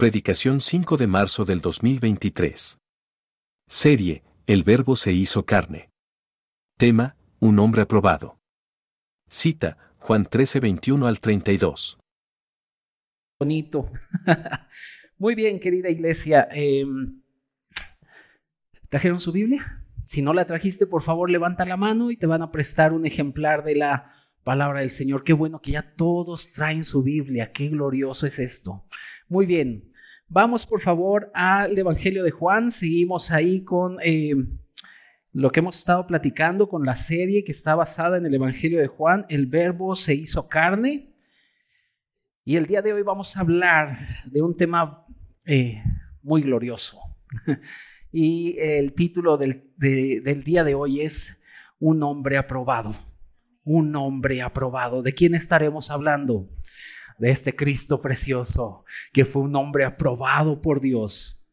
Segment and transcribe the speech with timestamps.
[0.00, 2.78] Predicación 5 de marzo del 2023.
[3.68, 5.90] Serie, El Verbo se hizo carne.
[6.78, 8.38] Tema, Un hombre aprobado.
[9.28, 11.98] Cita, Juan 13, 21 al 32.
[13.38, 13.92] Bonito.
[15.18, 16.48] Muy bien, querida iglesia.
[16.50, 16.86] Eh,
[18.88, 19.84] ¿Trajeron su Biblia?
[20.06, 23.04] Si no la trajiste, por favor, levanta la mano y te van a prestar un
[23.04, 24.14] ejemplar de la
[24.44, 25.24] palabra del Señor.
[25.24, 27.52] Qué bueno que ya todos traen su Biblia.
[27.52, 28.86] Qué glorioso es esto.
[29.28, 29.89] Muy bien.
[30.32, 32.70] Vamos por favor al Evangelio de Juan.
[32.70, 34.36] Seguimos ahí con eh,
[35.32, 38.86] lo que hemos estado platicando, con la serie que está basada en el Evangelio de
[38.86, 39.26] Juan.
[39.28, 41.16] El verbo se hizo carne.
[42.44, 45.04] Y el día de hoy vamos a hablar de un tema
[45.46, 45.82] eh,
[46.22, 47.00] muy glorioso.
[48.12, 51.36] y el título del, del día de hoy es
[51.80, 52.94] Un hombre aprobado.
[53.64, 55.02] Un hombre aprobado.
[55.02, 56.48] ¿De quién estaremos hablando?
[57.20, 61.44] De este Cristo precioso, que fue un hombre aprobado por Dios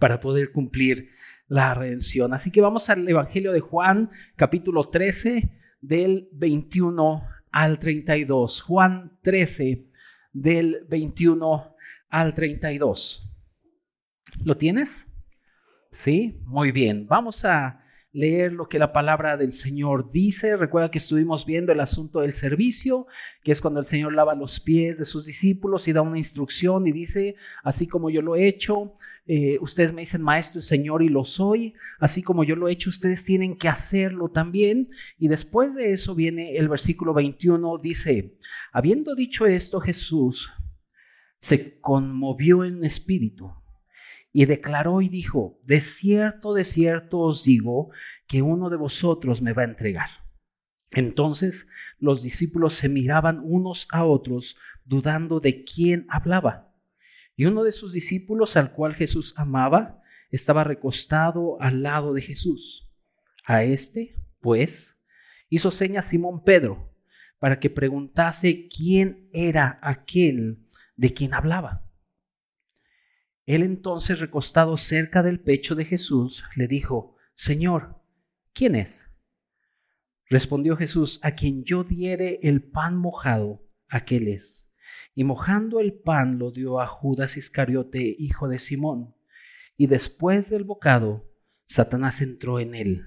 [0.00, 1.10] para poder cumplir
[1.46, 2.34] la redención.
[2.34, 8.62] Así que vamos al Evangelio de Juan, capítulo 13, del 21 al 32.
[8.62, 9.86] Juan 13,
[10.32, 11.76] del 21
[12.10, 13.30] al 32.
[14.44, 15.06] ¿Lo tienes?
[15.92, 17.06] Sí, muy bien.
[17.06, 17.83] Vamos a
[18.14, 20.56] leer lo que la palabra del Señor dice.
[20.56, 23.08] Recuerda que estuvimos viendo el asunto del servicio,
[23.42, 26.86] que es cuando el Señor lava los pies de sus discípulos y da una instrucción
[26.86, 27.34] y dice,
[27.64, 28.94] así como yo lo he hecho,
[29.26, 32.72] eh, ustedes me dicen maestro y Señor y lo soy, así como yo lo he
[32.72, 34.90] hecho, ustedes tienen que hacerlo también.
[35.18, 38.38] Y después de eso viene el versículo 21, dice,
[38.72, 40.48] habiendo dicho esto, Jesús
[41.40, 43.50] se conmovió en espíritu
[44.36, 47.90] y declaró y dijo, de cierto, de cierto os digo
[48.26, 50.08] que uno de vosotros me va a entregar.
[50.90, 51.68] Entonces
[52.00, 56.74] los discípulos se miraban unos a otros, dudando de quién hablaba.
[57.36, 62.90] Y uno de sus discípulos, al cual Jesús amaba, estaba recostado al lado de Jesús.
[63.44, 64.98] A este, pues,
[65.48, 66.92] hizo seña Simón Pedro
[67.38, 70.66] para que preguntase quién era aquel
[70.96, 71.83] de quien hablaba.
[73.46, 78.00] Él entonces, recostado cerca del pecho de Jesús, le dijo, Señor,
[78.52, 79.10] ¿quién es?
[80.30, 84.66] Respondió Jesús, a quien yo diere el pan mojado, aquel es.
[85.14, 89.14] Y mojando el pan lo dio a Judas Iscariote, hijo de Simón.
[89.76, 91.30] Y después del bocado,
[91.66, 93.06] Satanás entró en él.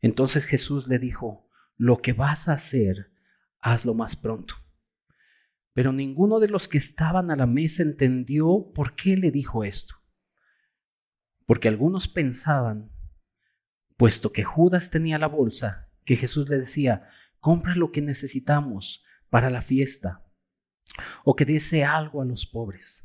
[0.00, 3.10] Entonces Jesús le dijo, lo que vas a hacer,
[3.60, 4.54] hazlo más pronto.
[5.78, 9.94] Pero ninguno de los que estaban a la mesa entendió por qué le dijo esto.
[11.46, 12.90] Porque algunos pensaban,
[13.96, 19.50] puesto que Judas tenía la bolsa, que Jesús le decía, compra lo que necesitamos para
[19.50, 20.26] la fiesta,
[21.24, 23.04] o que diese algo a los pobres.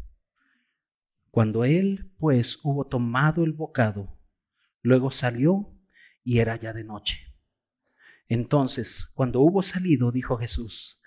[1.29, 4.17] Cuando él, pues, hubo tomado el bocado,
[4.81, 5.79] luego salió
[6.23, 7.19] y era ya de noche.
[8.27, 10.99] Entonces, cuando hubo salido, dijo Jesús,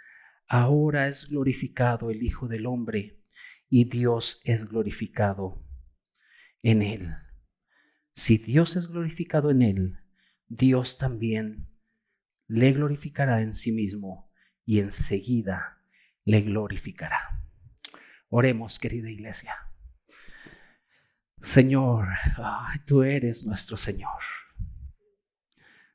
[0.48, 3.20] ahora es glorificado el Hijo del Hombre
[3.68, 5.64] y Dios es glorificado
[6.62, 7.14] en él.
[8.14, 9.98] Si Dios es glorificado en él,
[10.48, 11.68] Dios también
[12.48, 14.30] le glorificará en sí mismo
[14.64, 15.78] y enseguida
[16.24, 17.42] le glorificará.
[18.28, 19.54] Oremos, querida iglesia.
[21.40, 22.08] Señor,
[22.86, 24.22] tú eres nuestro Señor.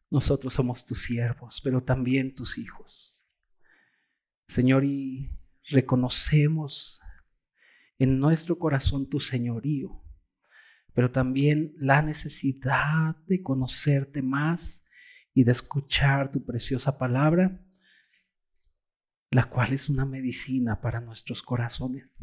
[0.10, 3.11] Nosotros somos tus siervos, pero también tus hijos.
[4.52, 5.30] Señor, y
[5.70, 7.00] reconocemos
[7.98, 10.04] en nuestro corazón tu señorío,
[10.94, 14.84] pero también la necesidad de conocerte más
[15.34, 17.66] y de escuchar tu preciosa palabra,
[19.30, 22.14] la cual es una medicina para nuestros corazones.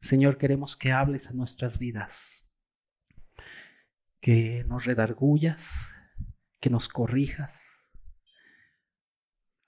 [0.00, 2.48] Señor, queremos que hables a nuestras vidas,
[4.20, 5.70] que nos redargullas,
[6.58, 7.69] que nos corrijas,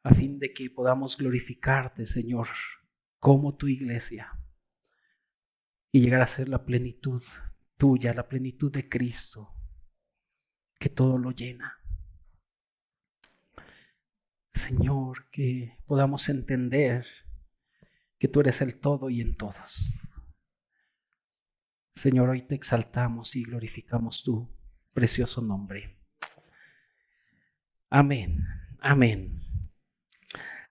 [0.03, 2.49] a fin de que podamos glorificarte, Señor,
[3.19, 4.33] como tu iglesia
[5.93, 7.23] y llegar a ser la plenitud
[7.77, 9.55] tuya, la plenitud de Cristo,
[10.79, 11.79] que todo lo llena.
[14.55, 17.07] Señor, que podamos entender
[18.19, 20.01] que tú eres el todo y en todos.
[21.95, 24.49] Señor, hoy te exaltamos y glorificamos tu
[24.93, 25.99] precioso nombre.
[27.91, 28.45] Amén,
[28.81, 29.42] amén.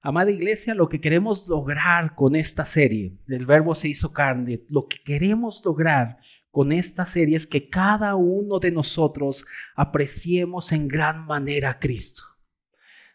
[0.04, 4.88] Amada iglesia, lo que queremos lograr con esta serie, el verbo se hizo carne, lo
[4.88, 6.18] que queremos lograr
[6.50, 9.46] con esta serie es que cada uno de nosotros
[9.76, 12.24] apreciemos en gran manera a Cristo.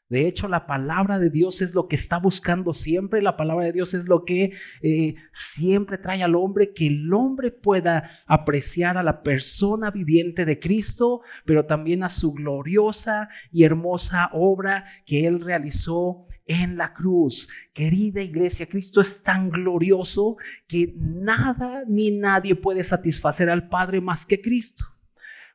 [0.08, 3.20] De hecho, la palabra de Dios es lo que está buscando siempre.
[3.20, 7.50] La palabra de Dios es lo que eh, siempre trae al hombre, que el hombre
[7.50, 14.30] pueda apreciar a la persona viviente de Cristo, pero también a su gloriosa y hermosa
[14.32, 17.48] obra que Él realizó en la cruz.
[17.72, 24.24] Querida iglesia, Cristo es tan glorioso que nada ni nadie puede satisfacer al Padre más
[24.26, 24.84] que Cristo.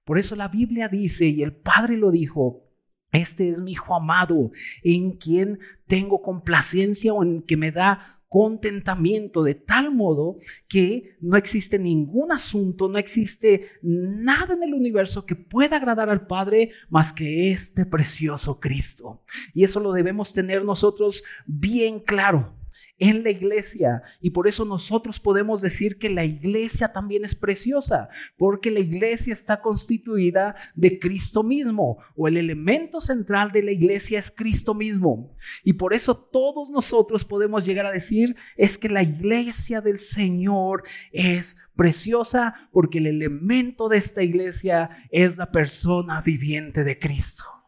[0.03, 2.63] Por eso la Biblia dice, y el Padre lo dijo,
[3.11, 4.51] este es mi Hijo amado,
[4.83, 10.37] en quien tengo complacencia o en que me da contentamiento de tal modo
[10.69, 16.27] que no existe ningún asunto, no existe nada en el universo que pueda agradar al
[16.27, 19.21] Padre más que este precioso Cristo.
[19.53, 22.55] Y eso lo debemos tener nosotros bien claro
[23.01, 24.03] en la iglesia.
[24.21, 29.33] Y por eso nosotros podemos decir que la iglesia también es preciosa, porque la iglesia
[29.33, 35.35] está constituida de Cristo mismo, o el elemento central de la iglesia es Cristo mismo.
[35.63, 40.83] Y por eso todos nosotros podemos llegar a decir es que la iglesia del Señor
[41.11, 47.60] es preciosa, porque el elemento de esta iglesia es la persona viviente de Cristo.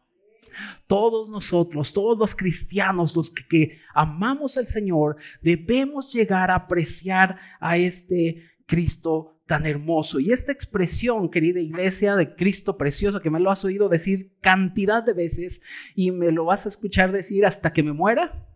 [0.86, 7.76] Todos nosotros, todos los cristianos, los que, amamos al Señor, debemos llegar a apreciar a
[7.76, 10.20] este Cristo tan hermoso.
[10.20, 15.02] Y esta expresión, querida iglesia, de Cristo precioso, que me lo has oído decir cantidad
[15.02, 15.60] de veces
[15.94, 18.46] y me lo vas a escuchar decir hasta que me muera,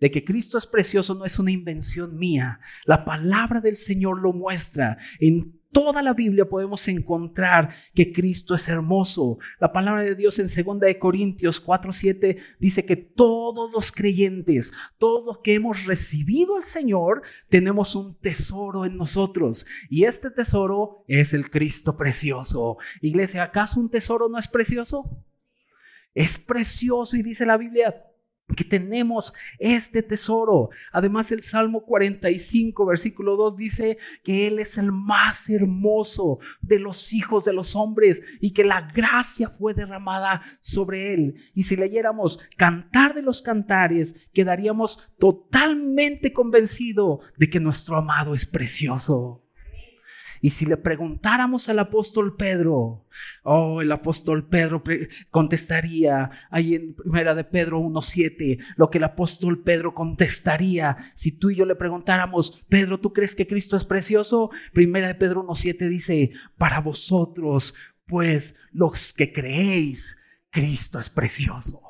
[0.00, 2.58] de que Cristo es precioso no es una invención mía.
[2.86, 8.68] La palabra del Señor lo muestra en toda la Biblia podemos encontrar que Cristo es
[8.68, 9.38] hermoso.
[9.58, 15.24] La palabra de Dios en 2 de Corintios 4:7 dice que todos los creyentes, todos
[15.24, 21.32] los que hemos recibido al Señor, tenemos un tesoro en nosotros y este tesoro es
[21.32, 22.76] el Cristo precioso.
[23.00, 25.24] Iglesia, ¿acaso un tesoro no es precioso?
[26.14, 28.11] Es precioso y dice la Biblia,
[28.54, 30.70] que tenemos este tesoro.
[30.92, 37.12] Además el Salmo 45, versículo 2 dice que Él es el más hermoso de los
[37.12, 41.34] hijos de los hombres y que la gracia fue derramada sobre Él.
[41.54, 48.46] Y si leyéramos Cantar de los Cantares, quedaríamos totalmente convencidos de que nuestro amado es
[48.46, 49.41] precioso.
[50.44, 53.06] Y si le preguntáramos al apóstol Pedro,
[53.44, 54.82] oh, el apóstol Pedro
[55.30, 61.50] contestaría ahí en primera de Pedro 1.7, lo que el apóstol Pedro contestaría si tú
[61.50, 64.50] y yo le preguntáramos, Pedro, ¿tú crees que Cristo es precioso?
[64.72, 67.72] Primera de Pedro 1.7 dice, para vosotros,
[68.08, 70.18] pues los que creéis,
[70.50, 71.80] Cristo es precioso.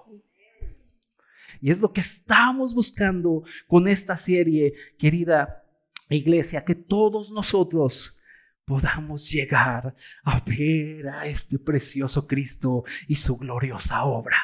[1.63, 5.65] Y es lo que estamos buscando con esta serie, querida
[6.11, 8.19] iglesia, que todos nosotros
[8.65, 9.95] podamos llegar
[10.25, 14.39] a ver a este precioso Cristo y su gloriosa obra.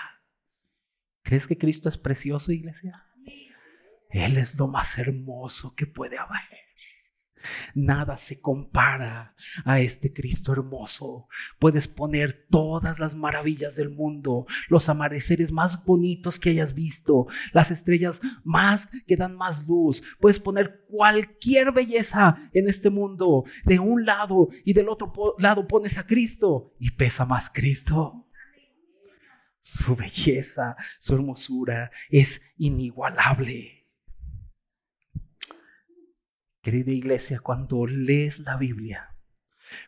[1.23, 3.05] ¿Crees que Cristo es precioso, iglesia?
[4.11, 6.68] Él es lo más hermoso que puede haber.
[7.75, 11.29] Nada se compara a este Cristo hermoso.
[11.59, 17.71] Puedes poner todas las maravillas del mundo, los amaneceres más bonitos que hayas visto, las
[17.71, 20.03] estrellas más que dan más luz.
[20.21, 23.45] Puedes poner cualquier belleza en este mundo.
[23.65, 28.27] De un lado y del otro lado pones a Cristo y pesa más Cristo.
[29.63, 33.78] Su belleza, su hermosura es inigualable.
[36.63, 39.15] Querida iglesia, cuando lees la Biblia,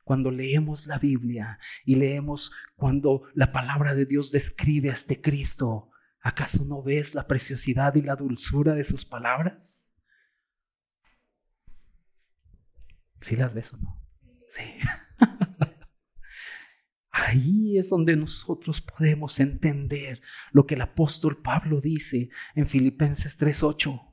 [0.04, 5.90] cuando leemos la Biblia y leemos cuando la palabra de Dios describe a este Cristo,
[6.20, 9.82] ¿acaso no ves la preciosidad y la dulzura de sus palabras?
[13.20, 14.00] ¿Sí las ves o no?
[14.50, 14.62] Sí.
[17.10, 20.22] Ahí es donde nosotros podemos entender
[20.52, 24.09] lo que el apóstol Pablo dice en Filipenses 3:8.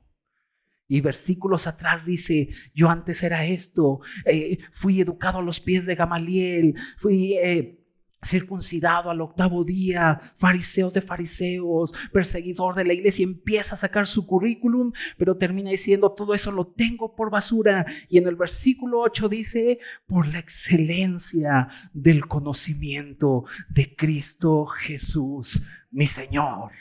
[0.88, 5.94] Y versículos atrás dice, yo antes era esto, eh, fui educado a los pies de
[5.94, 7.78] Gamaliel, fui eh,
[8.24, 14.26] circuncidado al octavo día, fariseo de fariseos, perseguidor de la iglesia, empieza a sacar su
[14.26, 17.86] currículum, pero termina diciendo, todo eso lo tengo por basura.
[18.08, 26.06] Y en el versículo 8 dice, por la excelencia del conocimiento de Cristo Jesús, mi
[26.06, 26.72] Señor.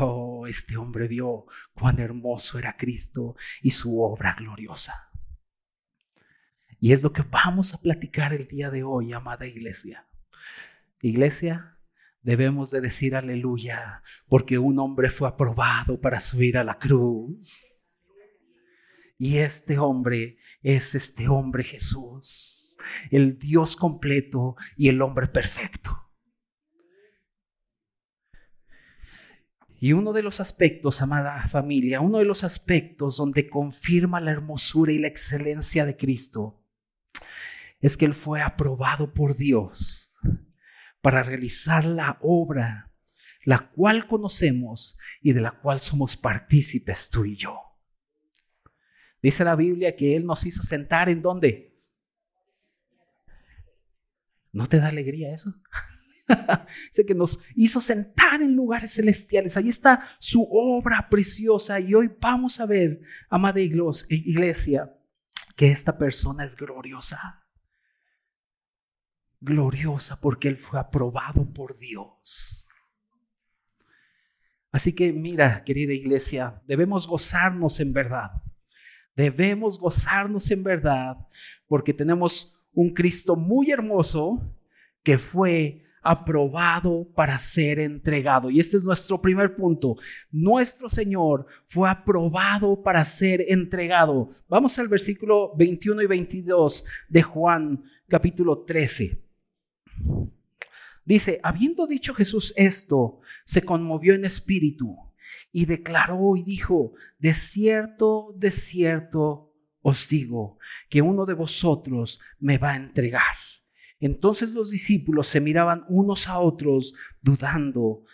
[0.00, 5.10] Oh, este hombre vio cuán hermoso era Cristo y su obra gloriosa.
[6.78, 10.06] Y es lo que vamos a platicar el día de hoy, amada iglesia.
[11.02, 11.78] Iglesia,
[12.22, 17.56] debemos de decir aleluya, porque un hombre fue aprobado para subir a la cruz.
[19.18, 22.76] Y este hombre es este hombre Jesús,
[23.10, 26.07] el Dios completo y el hombre perfecto.
[29.80, 34.92] Y uno de los aspectos, amada familia, uno de los aspectos donde confirma la hermosura
[34.92, 36.64] y la excelencia de Cristo,
[37.80, 40.12] es que Él fue aprobado por Dios
[41.00, 42.90] para realizar la obra,
[43.44, 47.56] la cual conocemos y de la cual somos partícipes tú y yo.
[49.22, 51.76] Dice la Biblia que Él nos hizo sentar en dónde.
[54.52, 55.54] ¿No te da alegría eso?
[56.90, 59.56] Dice que nos hizo sentar en lugares celestiales.
[59.56, 61.80] Ahí está su obra preciosa.
[61.80, 64.94] Y hoy vamos a ver, amada iglesia,
[65.56, 67.44] que esta persona es gloriosa.
[69.40, 72.66] Gloriosa porque Él fue aprobado por Dios.
[74.70, 78.30] Así que mira, querida iglesia, debemos gozarnos en verdad.
[79.16, 81.16] Debemos gozarnos en verdad
[81.66, 84.54] porque tenemos un Cristo muy hermoso
[85.02, 88.50] que fue aprobado para ser entregado.
[88.50, 89.96] Y este es nuestro primer punto.
[90.30, 94.30] Nuestro Señor fue aprobado para ser entregado.
[94.48, 99.22] Vamos al versículo 21 y 22 de Juan capítulo 13.
[101.04, 104.96] Dice, habiendo dicho Jesús esto, se conmovió en espíritu
[105.52, 112.56] y declaró y dijo, de cierto, de cierto os digo, que uno de vosotros me
[112.56, 113.36] va a entregar.
[114.00, 118.04] Entonces los discípulos se miraban unos a otros dudando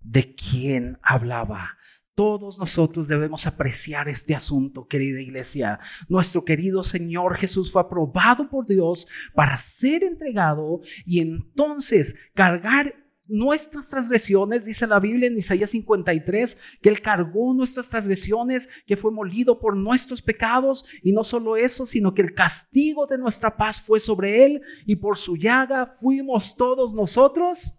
[0.00, 1.76] de quién hablaba.
[2.14, 5.78] Todos nosotros debemos apreciar este asunto, querida iglesia.
[6.08, 12.94] Nuestro querido Señor Jesús fue aprobado por Dios para ser entregado y entonces cargar
[13.30, 19.12] nuestras transgresiones, dice la Biblia en Isaías 53, que Él cargó nuestras transgresiones, que fue
[19.12, 23.80] molido por nuestros pecados, y no solo eso, sino que el castigo de nuestra paz
[23.80, 27.74] fue sobre Él, y por su llaga fuimos todos nosotros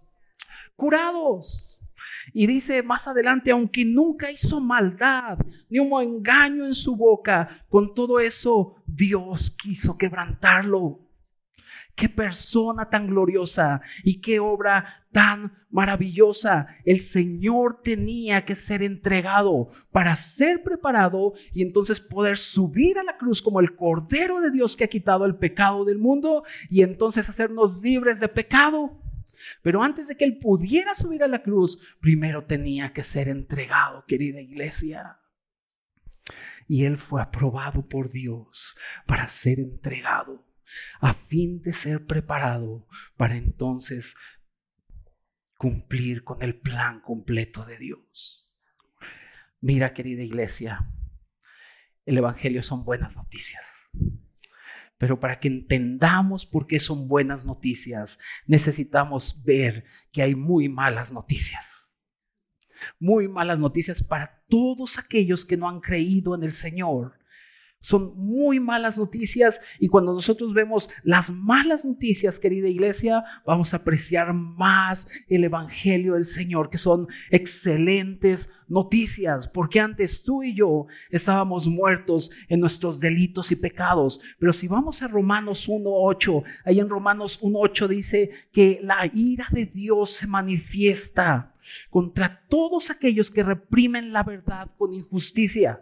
[0.75, 1.79] curados.
[2.33, 5.37] Y dice más adelante, aunque nunca hizo maldad,
[5.69, 11.10] ni hubo engaño en su boca, con todo eso Dios quiso quebrantarlo
[12.01, 16.65] Qué persona tan gloriosa y qué obra tan maravillosa.
[16.83, 23.17] El Señor tenía que ser entregado para ser preparado y entonces poder subir a la
[23.17, 27.29] cruz como el Cordero de Dios que ha quitado el pecado del mundo y entonces
[27.29, 28.99] hacernos libres de pecado.
[29.61, 34.05] Pero antes de que Él pudiera subir a la cruz, primero tenía que ser entregado,
[34.07, 35.19] querida iglesia.
[36.67, 40.50] Y Él fue aprobado por Dios para ser entregado
[40.99, 42.87] a fin de ser preparado
[43.17, 44.15] para entonces
[45.57, 48.51] cumplir con el plan completo de Dios.
[49.59, 50.89] Mira, querida iglesia,
[52.05, 53.63] el Evangelio son buenas noticias.
[54.97, 61.11] Pero para que entendamos por qué son buenas noticias, necesitamos ver que hay muy malas
[61.13, 61.65] noticias.
[62.99, 67.20] Muy malas noticias para todos aquellos que no han creído en el Señor
[67.81, 73.77] son muy malas noticias y cuando nosotros vemos las malas noticias, querida iglesia, vamos a
[73.77, 80.85] apreciar más el Evangelio del Señor, que son excelentes noticias, porque antes tú y yo
[81.09, 86.89] estábamos muertos en nuestros delitos y pecados, pero si vamos a Romanos 1.8, ahí en
[86.89, 91.53] Romanos 1.8 dice que la ira de Dios se manifiesta
[91.89, 95.81] contra todos aquellos que reprimen la verdad con injusticia.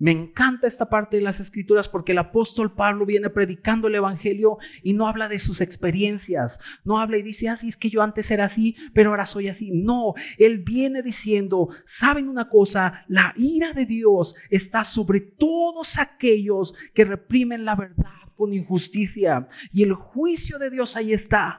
[0.00, 4.58] Me encanta esta parte de las escrituras porque el apóstol Pablo viene predicando el Evangelio
[4.84, 8.00] y no habla de sus experiencias, no habla y dice, así ah, es que yo
[8.02, 9.72] antes era así, pero ahora soy así.
[9.72, 13.04] No, él viene diciendo, ¿saben una cosa?
[13.08, 19.82] La ira de Dios está sobre todos aquellos que reprimen la verdad con injusticia y
[19.82, 21.58] el juicio de Dios ahí está.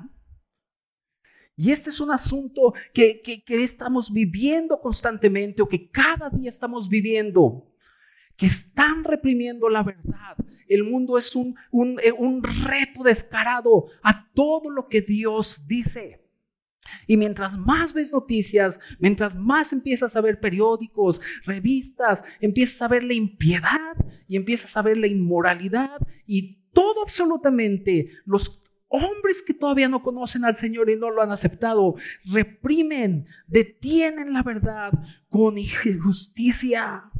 [1.58, 6.48] Y este es un asunto que, que, que estamos viviendo constantemente o que cada día
[6.48, 7.69] estamos viviendo
[8.40, 10.38] que están reprimiendo la verdad.
[10.70, 11.58] El mundo es un,
[12.02, 16.26] eh, un, reto descarado a todo lo que Dios dice.
[17.06, 23.04] Y mientras más ves noticias, mientras más empiezas a ver periódicos, revistas, empiezas a ver
[23.04, 23.96] la impiedad
[24.28, 30.46] y empiezas a ver la inmoralidad y todo absolutamente los hombres que todavía no conocen
[30.46, 34.94] al Señor y no lo han aceptado, reprimen, detienen la verdad
[35.28, 37.12] con injusticia.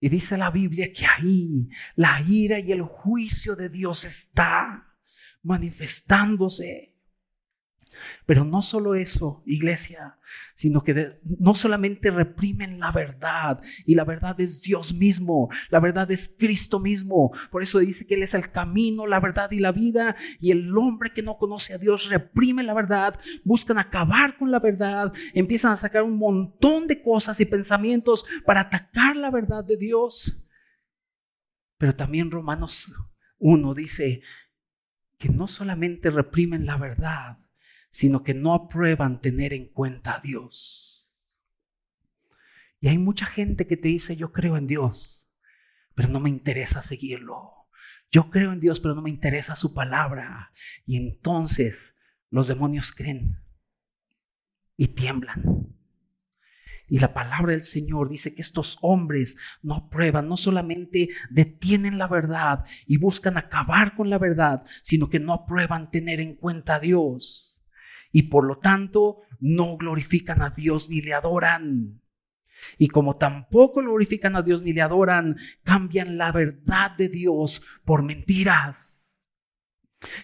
[0.00, 4.86] Y dice la Biblia que ahí la ira y el juicio de Dios está
[5.42, 6.94] manifestándose.
[8.26, 10.16] Pero no solo eso, iglesia,
[10.54, 16.10] sino que no solamente reprimen la verdad, y la verdad es Dios mismo, la verdad
[16.10, 17.32] es Cristo mismo.
[17.50, 20.76] Por eso dice que Él es el camino, la verdad y la vida, y el
[20.76, 25.72] hombre que no conoce a Dios reprime la verdad, buscan acabar con la verdad, empiezan
[25.72, 30.36] a sacar un montón de cosas y pensamientos para atacar la verdad de Dios.
[31.78, 32.92] Pero también Romanos
[33.38, 34.22] 1 dice
[35.18, 37.38] que no solamente reprimen la verdad,
[37.90, 41.08] sino que no aprueban tener en cuenta a Dios.
[42.80, 45.28] Y hay mucha gente que te dice, yo creo en Dios,
[45.94, 47.66] pero no me interesa seguirlo.
[48.10, 50.52] Yo creo en Dios, pero no me interesa su palabra.
[50.86, 51.94] Y entonces
[52.30, 53.38] los demonios creen
[54.76, 55.74] y tiemblan.
[56.90, 62.06] Y la palabra del Señor dice que estos hombres no aprueban, no solamente detienen la
[62.06, 66.80] verdad y buscan acabar con la verdad, sino que no aprueban tener en cuenta a
[66.80, 67.47] Dios
[68.18, 72.00] y por lo tanto no glorifican a Dios ni le adoran.
[72.76, 78.02] Y como tampoco glorifican a Dios ni le adoran, cambian la verdad de Dios por
[78.02, 78.97] mentiras.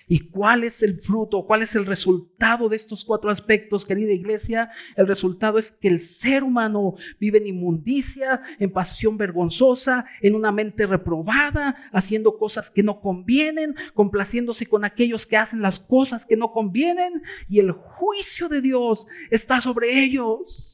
[0.06, 1.44] ¿Y cuál es el fruto?
[1.46, 4.70] ¿Cuál es el resultado de estos cuatro aspectos, querida iglesia?
[4.96, 10.52] El resultado es que el ser humano vive en inmundicia, en pasión vergonzosa, en una
[10.52, 16.36] mente reprobada, haciendo cosas que no convienen, complaciéndose con aquellos que hacen las cosas que
[16.36, 20.70] no convienen, y el juicio de Dios está sobre ellos.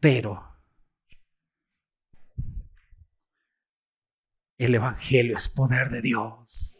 [0.00, 0.51] Pero
[4.64, 6.78] El Evangelio es poder de Dios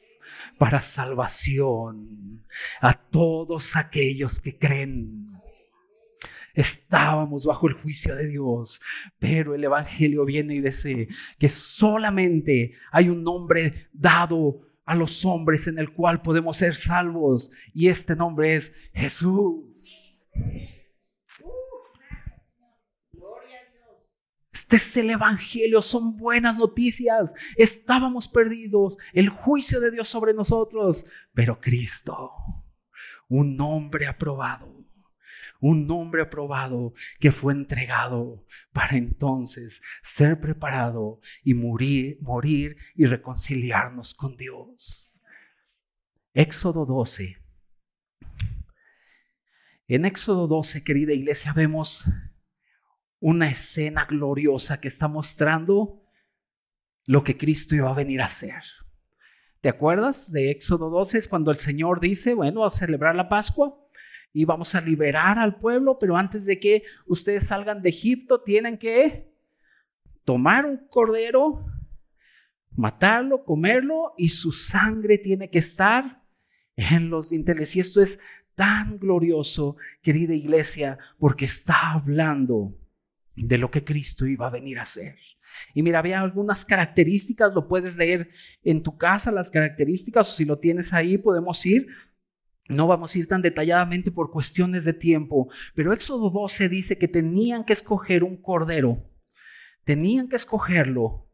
[0.57, 2.45] para salvación
[2.81, 5.33] a todos aquellos que creen.
[6.55, 8.81] Estábamos bajo el juicio de Dios,
[9.19, 11.09] pero el Evangelio viene y dice
[11.41, 17.51] que solamente hay un nombre dado a los hombres en el cual podemos ser salvos
[17.75, 20.23] y este nombre es Jesús.
[24.73, 27.35] Es el Evangelio, son buenas noticias.
[27.57, 32.31] Estábamos perdidos, el juicio de Dios sobre nosotros, pero Cristo,
[33.29, 34.83] un hombre aprobado,
[35.61, 44.15] un hombre aprobado que fue entregado para entonces ser preparado y morir, morir y reconciliarnos
[44.15, 45.15] con Dios.
[46.33, 47.37] Éxodo 12.
[49.89, 52.07] En Éxodo 12, querida iglesia, vemos
[53.23, 56.03] una escena gloriosa que está mostrando
[57.07, 58.63] lo que Cristo iba a venir a hacer.
[59.61, 61.19] ¿Te acuerdas de Éxodo 12?
[61.19, 63.79] Es cuando el Señor dice, bueno, a celebrar la Pascua
[64.33, 68.77] y vamos a liberar al pueblo, pero antes de que ustedes salgan de Egipto, tienen
[68.77, 69.33] que
[70.25, 71.65] tomar un cordero,
[72.75, 76.25] matarlo, comerlo y su sangre tiene que estar
[76.75, 77.77] en los dinteles.
[77.77, 78.19] Y esto es
[78.57, 82.82] tan glorioso, querida iglesia, porque está hablando
[83.37, 85.17] de lo que Cristo iba a venir a hacer.
[85.75, 88.31] Y mira, había algunas características, lo puedes leer
[88.63, 91.87] en tu casa, las características, o si lo tienes ahí, podemos ir.
[92.69, 97.09] No vamos a ir tan detalladamente por cuestiones de tiempo, pero Éxodo 12 dice que
[97.09, 99.11] tenían que escoger un cordero,
[99.85, 101.29] tenían que escogerlo.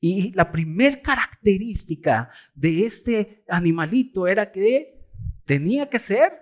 [0.00, 5.08] Y la primer característica de este animalito era que
[5.46, 6.32] tenía que ser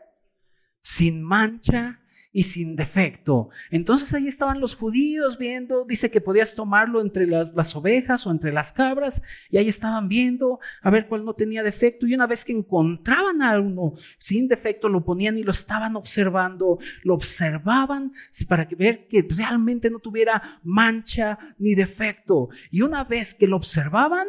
[0.83, 2.01] sin mancha
[2.35, 3.49] y sin defecto.
[3.70, 8.33] Entonces ahí estaban los judíos viendo, dice que podías tomarlo entre las, las, ovejas o
[8.33, 12.27] entre las cabras, y ahí estaban viendo a ver cuál no tenía defecto, y una
[12.27, 18.12] vez que encontraban a uno sin defecto, lo ponían y lo estaban observando, lo observaban
[18.49, 24.27] para ver que realmente no tuviera mancha ni defecto, y una vez que lo observaban,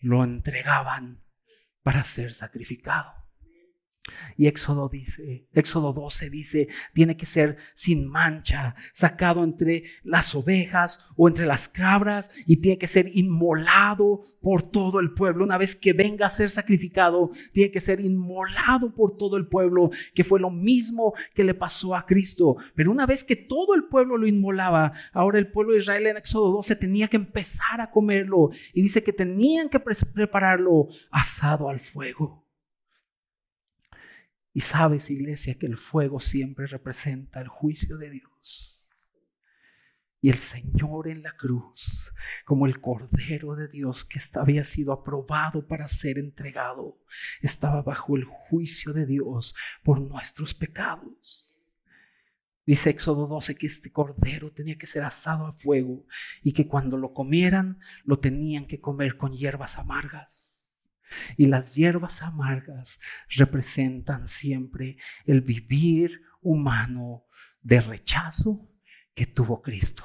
[0.00, 1.18] lo entregaban
[1.82, 3.17] para ser sacrificado.
[4.36, 11.06] Y Éxodo dice, Éxodo 12 dice, tiene que ser sin mancha, sacado entre las ovejas
[11.16, 15.44] o entre las cabras y tiene que ser inmolado por todo el pueblo.
[15.44, 19.90] Una vez que venga a ser sacrificado, tiene que ser inmolado por todo el pueblo,
[20.14, 22.56] que fue lo mismo que le pasó a Cristo.
[22.74, 26.16] Pero una vez que todo el pueblo lo inmolaba, ahora el pueblo de Israel en
[26.16, 31.80] Éxodo 12 tenía que empezar a comerlo y dice que tenían que prepararlo asado al
[31.80, 32.47] fuego.
[34.52, 38.78] Y sabes, iglesia, que el fuego siempre representa el juicio de Dios.
[40.20, 42.12] Y el Señor en la cruz,
[42.44, 46.98] como el Cordero de Dios que había sido aprobado para ser entregado,
[47.40, 51.48] estaba bajo el juicio de Dios por nuestros pecados.
[52.66, 56.04] Dice Éxodo 12 que este cordero tenía que ser asado a fuego
[56.42, 60.47] y que cuando lo comieran lo tenían que comer con hierbas amargas.
[61.36, 62.98] Y las hierbas amargas
[63.30, 67.24] representan siempre el vivir humano
[67.60, 68.70] de rechazo
[69.14, 70.04] que tuvo Cristo.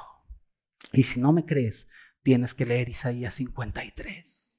[0.92, 1.88] Y si no me crees,
[2.22, 4.52] tienes que leer Isaías 53.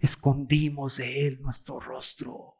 [0.00, 2.56] Escondimos de él nuestro rostro.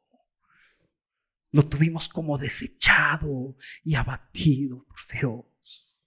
[1.52, 6.00] Lo tuvimos como desechado y abatido por Dios.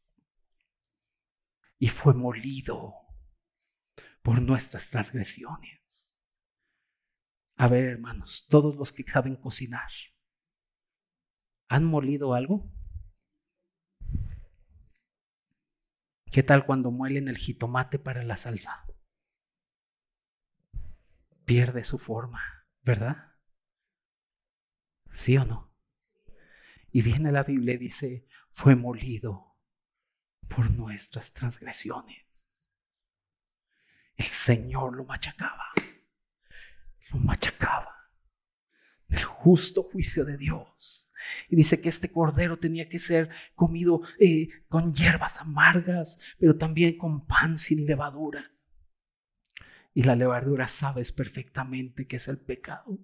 [1.78, 2.94] Y fue molido
[4.22, 5.83] por nuestras transgresiones.
[7.56, 9.90] A ver, hermanos, todos los que saben cocinar,
[11.70, 12.72] ¿han molido algo?
[16.32, 18.86] ¿Qué tal cuando muelen el jitomate para la salsa?
[21.46, 23.34] Pierde su forma, ¿verdad?
[25.12, 25.72] ¿Sí o no?
[26.92, 29.56] Y viene la Biblia y dice, fue molido
[30.48, 32.48] por nuestras transgresiones.
[34.16, 35.72] El Señor lo machacaba,
[37.20, 37.94] machacaba
[39.08, 41.12] del justo juicio de Dios.
[41.50, 46.98] Y dice que este cordero tenía que ser comido eh, con hierbas amargas, pero también
[46.98, 48.52] con pan sin levadura.
[49.94, 53.00] Y la levadura sabes perfectamente que es el pecado.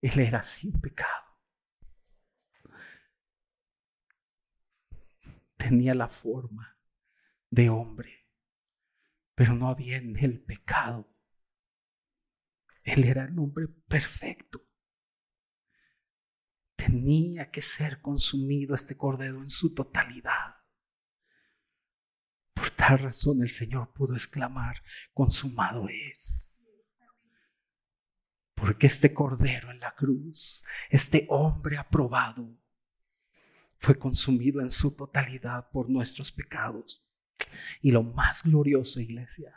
[0.00, 1.26] Él era sin pecado.
[5.56, 6.76] Tenía la forma
[7.48, 8.26] de hombre,
[9.36, 11.11] pero no había en él pecado.
[12.84, 14.62] Él era el hombre perfecto
[16.92, 20.56] tenía que ser consumido este cordero en su totalidad.
[22.54, 26.50] Por tal razón el Señor pudo exclamar, consumado es.
[28.54, 32.56] Porque este cordero en la cruz, este hombre aprobado,
[33.78, 37.04] fue consumido en su totalidad por nuestros pecados.
[37.80, 39.54] Y lo más glorioso, iglesia,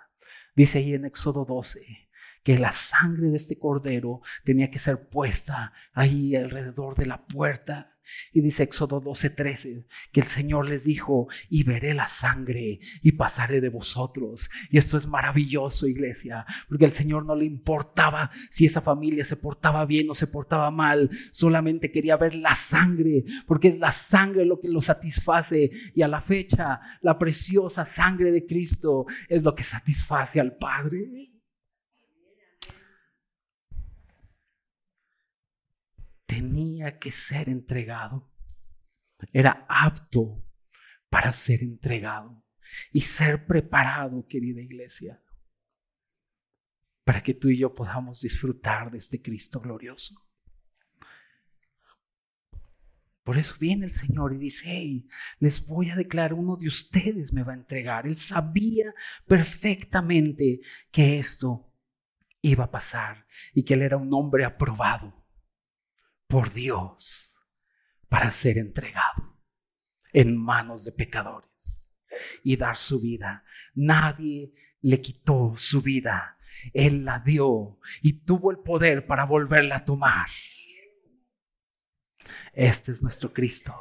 [0.56, 2.05] dice ahí en Éxodo 12,
[2.46, 7.98] que la sangre de este cordero tenía que ser puesta ahí alrededor de la puerta.
[8.32, 13.62] Y dice Éxodo 12:13 que el Señor les dijo, y veré la sangre y pasaré
[13.62, 14.52] de vosotros.
[14.70, 19.38] Y esto es maravilloso, iglesia, porque al Señor no le importaba si esa familia se
[19.38, 24.46] portaba bien o se portaba mal, solamente quería ver la sangre, porque es la sangre
[24.46, 25.72] lo que lo satisface.
[25.96, 31.32] Y a la fecha, la preciosa sangre de Cristo es lo que satisface al Padre.
[36.26, 38.32] Tenía que ser entregado.
[39.32, 40.44] Era apto
[41.10, 42.44] para ser entregado
[42.92, 45.22] y ser preparado, querida iglesia,
[47.04, 50.16] para que tú y yo podamos disfrutar de este Cristo glorioso.
[53.24, 55.08] Por eso viene el Señor y dice, hey,
[55.40, 58.06] les voy a declarar, uno de ustedes me va a entregar.
[58.06, 58.94] Él sabía
[59.26, 60.60] perfectamente
[60.92, 61.74] que esto
[62.42, 65.25] iba a pasar y que él era un hombre aprobado
[66.28, 67.36] por Dios
[68.10, 69.40] para ser entregado
[70.14, 71.86] en manos de pecadores
[72.44, 73.44] y dar su vida.
[73.74, 76.38] Nadie le quitó su vida.
[76.74, 80.28] Él la dio y tuvo el poder para volverla a tomar.
[82.54, 83.76] Este es nuestro Cristo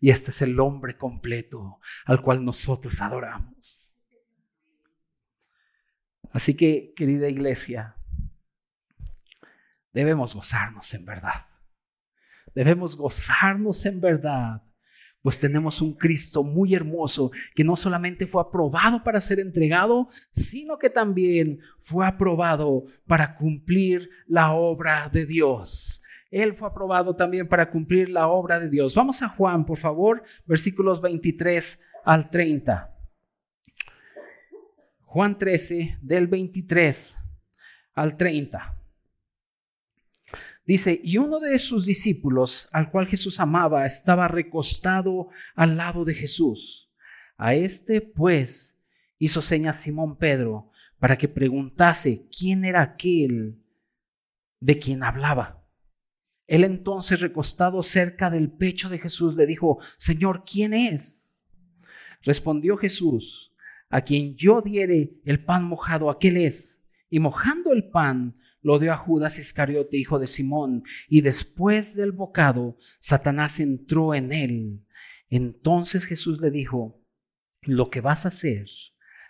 [0.00, 3.94] y este es el hombre completo al cual nosotros adoramos.
[6.32, 7.94] Así que, querida iglesia,
[9.92, 11.51] debemos gozarnos en verdad.
[12.54, 14.62] Debemos gozarnos en verdad,
[15.22, 20.78] pues tenemos un Cristo muy hermoso que no solamente fue aprobado para ser entregado, sino
[20.78, 26.02] que también fue aprobado para cumplir la obra de Dios.
[26.30, 28.94] Él fue aprobado también para cumplir la obra de Dios.
[28.94, 32.90] Vamos a Juan, por favor, versículos 23 al 30.
[35.04, 37.16] Juan 13, del 23
[37.94, 38.81] al 30.
[40.64, 46.14] Dice, y uno de sus discípulos, al cual Jesús amaba, estaba recostado al lado de
[46.14, 46.90] Jesús.
[47.36, 48.78] A este, pues,
[49.18, 53.58] hizo señas Simón Pedro para que preguntase quién era aquel
[54.60, 55.66] de quien hablaba.
[56.46, 61.28] Él entonces, recostado cerca del pecho de Jesús, le dijo, Señor, ¿quién es?
[62.22, 63.52] Respondió Jesús,
[63.88, 66.80] a quien yo diere el pan mojado, aquel es.
[67.10, 72.12] Y mojando el pan, lo dio a Judas Iscariote, hijo de Simón, y después del
[72.12, 74.86] bocado, Satanás entró en él.
[75.28, 77.02] Entonces Jesús le dijo,
[77.62, 78.66] lo que vas a hacer,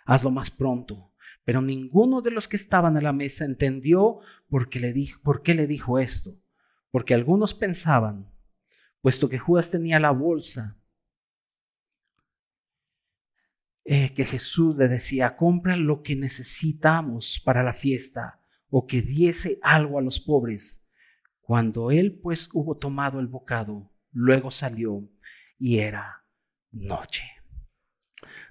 [0.05, 1.11] hazlo más pronto.
[1.43, 4.19] Pero ninguno de los que estaban a la mesa entendió
[4.49, 6.37] por qué le dijo, por qué le dijo esto.
[6.89, 8.31] Porque algunos pensaban,
[9.01, 10.77] puesto que Judas tenía la bolsa,
[13.83, 18.42] eh, que Jesús le decía, compra lo que necesitamos para la fiesta
[18.75, 20.83] o que diese algo a los pobres.
[21.41, 25.07] Cuando él pues hubo tomado el bocado, luego salió
[25.59, 26.25] y era
[26.71, 27.21] noche.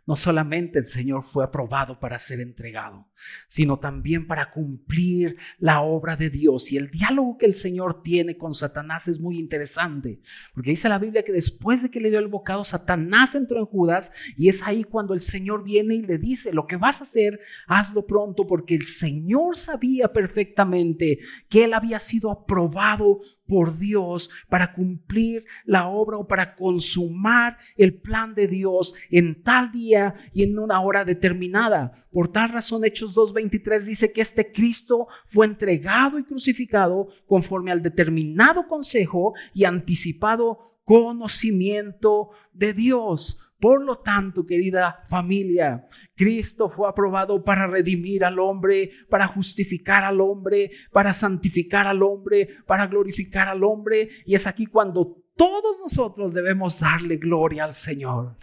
[0.04, 3.08] No solamente el Señor fue aprobado para ser entregado,
[3.46, 6.72] sino también para cumplir la obra de Dios.
[6.72, 10.20] Y el diálogo que el Señor tiene con Satanás es muy interesante,
[10.54, 13.66] porque dice la Biblia que después de que le dio el bocado, Satanás entró en
[13.66, 17.04] Judas y es ahí cuando el Señor viene y le dice, lo que vas a
[17.04, 17.38] hacer,
[17.68, 23.20] hazlo pronto, porque el Señor sabía perfectamente que él había sido aprobado
[23.52, 29.70] por Dios para cumplir la obra o para consumar el plan de Dios en tal
[29.70, 32.06] día y en una hora determinada.
[32.10, 37.82] Por tal razón, Hechos 2.23 dice que este Cristo fue entregado y crucificado conforme al
[37.82, 43.38] determinado consejo y anticipado conocimiento de Dios.
[43.62, 45.84] Por lo tanto, querida familia,
[46.16, 52.48] Cristo fue aprobado para redimir al hombre, para justificar al hombre, para santificar al hombre,
[52.66, 54.08] para glorificar al hombre.
[54.26, 58.36] Y es aquí cuando todos nosotros debemos darle gloria al Señor.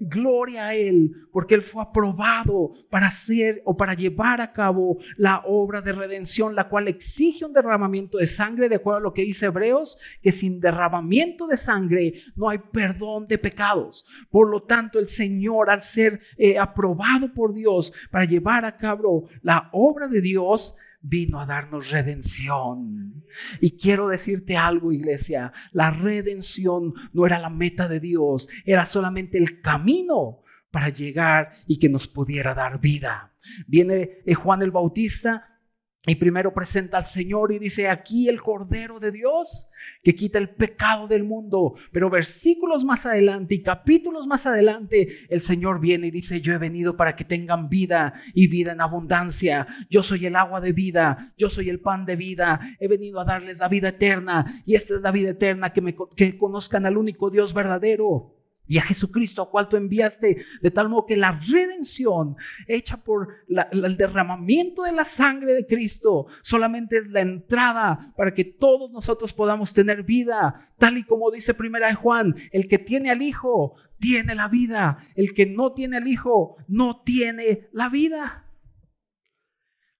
[0.00, 5.42] Gloria a Él, porque Él fue aprobado para hacer o para llevar a cabo la
[5.46, 9.22] obra de redención, la cual exige un derramamiento de sangre, de acuerdo a lo que
[9.22, 14.06] dice Hebreos, que sin derramamiento de sangre no hay perdón de pecados.
[14.30, 19.28] Por lo tanto, el Señor, al ser eh, aprobado por Dios para llevar a cabo
[19.42, 20.76] la obra de Dios,
[21.08, 23.24] vino a darnos redención.
[23.60, 29.38] Y quiero decirte algo, iglesia, la redención no era la meta de Dios, era solamente
[29.38, 33.34] el camino para llegar y que nos pudiera dar vida.
[33.66, 35.60] Viene eh, Juan el Bautista
[36.06, 39.65] y primero presenta al Señor y dice, aquí el Cordero de Dios
[40.02, 41.74] que quita el pecado del mundo.
[41.92, 46.58] Pero versículos más adelante y capítulos más adelante, el Señor viene y dice, yo he
[46.58, 49.66] venido para que tengan vida y vida en abundancia.
[49.90, 53.24] Yo soy el agua de vida, yo soy el pan de vida, he venido a
[53.24, 56.96] darles la vida eterna y esta es la vida eterna, que, me, que conozcan al
[56.96, 58.35] único Dios verdadero
[58.66, 63.28] y a Jesucristo, a cual tú enviaste, de tal modo que la redención hecha por
[63.48, 69.32] el derramamiento de la sangre de Cristo solamente es la entrada para que todos nosotros
[69.32, 73.74] podamos tener vida, tal y como dice primera de Juan, el que tiene al Hijo
[73.98, 78.42] tiene la vida, el que no tiene al Hijo no tiene la vida.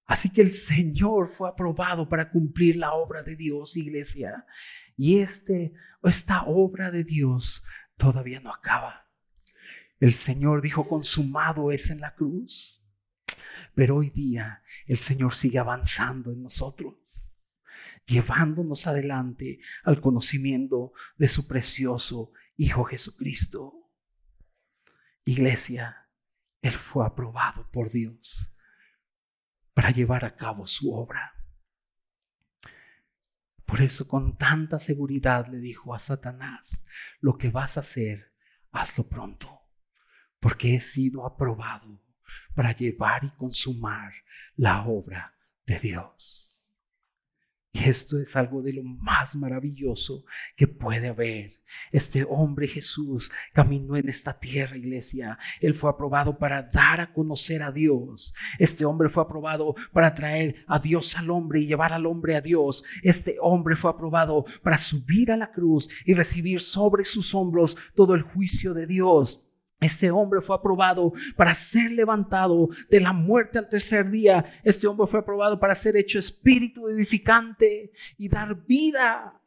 [0.07, 4.46] Así que el Señor fue aprobado para cumplir la obra de Dios, iglesia.
[4.96, 7.64] Y este, esta obra de Dios
[7.96, 9.06] todavía no acaba.
[9.98, 12.82] El Señor dijo, consumado es en la cruz.
[13.74, 17.32] Pero hoy día el Señor sigue avanzando en nosotros,
[18.06, 23.74] llevándonos adelante al conocimiento de su precioso Hijo Jesucristo.
[25.24, 26.09] Iglesia,
[26.62, 28.52] Él fue aprobado por Dios
[29.74, 31.36] para llevar a cabo su obra.
[33.66, 36.85] Por eso con tanta seguridad le dijo a Satanás,
[37.20, 38.33] lo que vas a hacer,
[38.70, 39.61] hazlo pronto,
[40.38, 42.00] porque he sido aprobado
[42.55, 44.12] para llevar y consumar
[44.55, 45.35] la obra
[45.66, 46.45] de Dios.
[47.76, 50.24] Y esto es algo de lo más maravilloso
[50.56, 51.60] que puede haber.
[51.92, 55.38] Este hombre Jesús caminó en esta tierra, iglesia.
[55.60, 58.32] Él fue aprobado para dar a conocer a Dios.
[58.58, 62.40] Este hombre fue aprobado para traer a Dios al hombre y llevar al hombre a
[62.40, 62.82] Dios.
[63.02, 68.14] Este hombre fue aprobado para subir a la cruz y recibir sobre sus hombros todo
[68.14, 69.45] el juicio de Dios.
[69.80, 74.44] Este hombre fue aprobado para ser levantado de la muerte al tercer día.
[74.64, 79.38] Este hombre fue aprobado para ser hecho espíritu edificante y dar vida.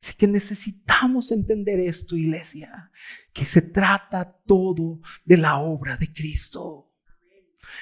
[0.00, 2.90] Así que necesitamos entender esto, iglesia,
[3.32, 6.90] que se trata todo de la obra de Cristo.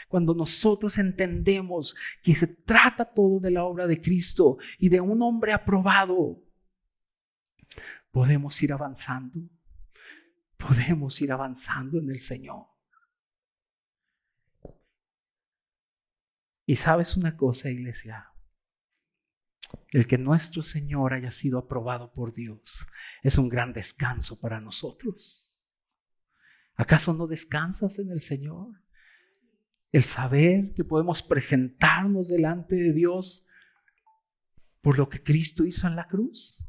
[0.09, 5.23] Cuando nosotros entendemos que se trata todo de la obra de Cristo y de un
[5.23, 6.43] hombre aprobado,
[8.11, 9.49] podemos ir avanzando
[10.57, 12.67] podemos ir avanzando en el Señor.
[16.67, 18.31] Y sabes una cosa, iglesia,
[19.91, 22.87] el que nuestro Señor haya sido aprobado por Dios
[23.23, 25.57] es un gran descanso para nosotros.
[26.75, 28.69] ¿Acaso no descansas en el Señor?
[29.93, 33.47] El saber que podemos presentarnos delante de Dios
[34.83, 36.65] por lo que Cristo hizo en la cruz.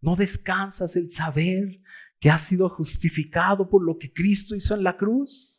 [0.00, 1.80] No descansas el saber
[2.20, 5.58] que has sido justificado por lo que Cristo hizo en la cruz?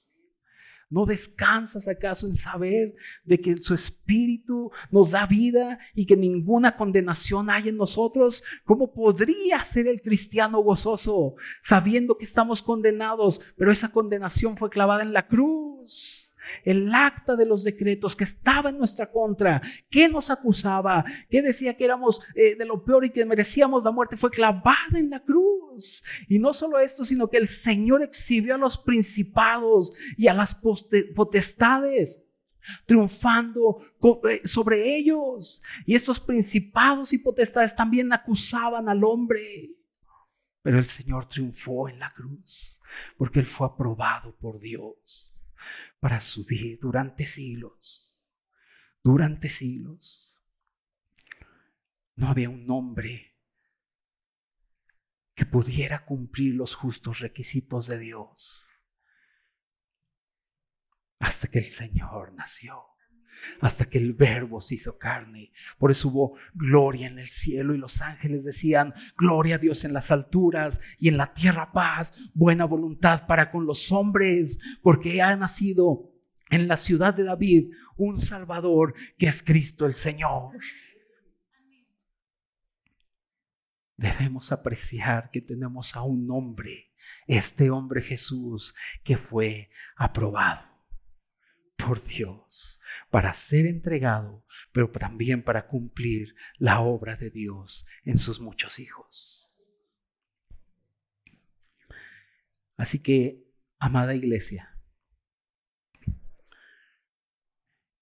[0.90, 6.76] ¿No descansas acaso en saber de que su Espíritu nos da vida y que ninguna
[6.76, 8.44] condenación hay en nosotros?
[8.64, 15.04] ¿Cómo podría ser el cristiano gozoso sabiendo que estamos condenados, pero esa condenación fue clavada
[15.04, 16.29] en la cruz?
[16.64, 21.76] El acta de los decretos que estaba en nuestra contra, que nos acusaba, que decía
[21.76, 25.22] que éramos eh, de lo peor y que merecíamos la muerte, fue clavada en la
[25.22, 26.04] cruz.
[26.28, 30.56] Y no solo esto, sino que el Señor exhibió a los principados y a las
[31.16, 32.24] potestades
[32.86, 33.80] triunfando
[34.30, 35.62] eh, sobre ellos.
[35.86, 39.72] Y estos principados y potestades también acusaban al hombre.
[40.62, 42.80] Pero el Señor triunfó en la cruz
[43.18, 45.29] porque Él fue aprobado por Dios
[46.00, 48.18] para subir durante siglos,
[49.04, 50.36] durante siglos.
[52.16, 53.38] No había un hombre
[55.36, 58.66] que pudiera cumplir los justos requisitos de Dios
[61.20, 62.86] hasta que el Señor nació,
[63.62, 65.52] hasta que el verbo se hizo carne.
[65.78, 69.94] Por eso hubo gloria en el cielo y los ángeles decían, gloria a Dios en
[69.94, 75.36] las alturas y en la tierra paz, buena voluntad para con los hombres, porque ha
[75.36, 76.12] nacido
[76.50, 80.58] en la ciudad de David un Salvador que es Cristo el Señor.
[83.98, 86.94] Debemos apreciar que tenemos a un hombre,
[87.28, 88.74] este hombre Jesús,
[89.04, 90.70] que fue aprobado
[91.76, 92.79] por Dios
[93.10, 99.52] para ser entregado, pero también para cumplir la obra de Dios en sus muchos hijos.
[102.78, 103.44] Así que,
[103.80, 104.80] amada iglesia,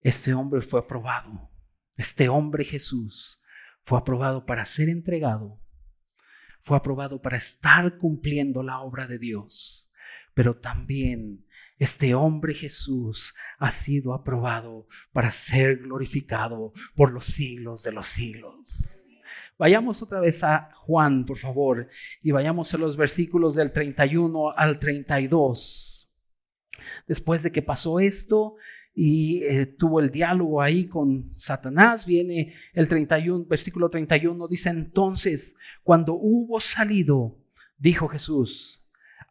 [0.01, 1.49] este hombre fue aprobado,
[1.95, 3.41] este hombre Jesús
[3.83, 5.59] fue aprobado para ser entregado,
[6.61, 9.86] fue aprobado para estar cumpliendo la obra de Dios,
[10.37, 11.43] pero también
[11.79, 18.85] este hombre Jesús ha sido aprobado para ser glorificado por los siglos de los siglos.
[19.57, 21.89] Vayamos otra vez a Juan, por favor,
[22.21, 26.07] y vayamos a los versículos del 31 al 32.
[27.07, 28.57] Después de que pasó esto
[28.93, 35.55] y eh, tuvo el diálogo ahí con Satanás, viene el 31, versículo 31, dice entonces,
[35.81, 37.35] cuando hubo salido,
[37.79, 38.83] dijo Jesús,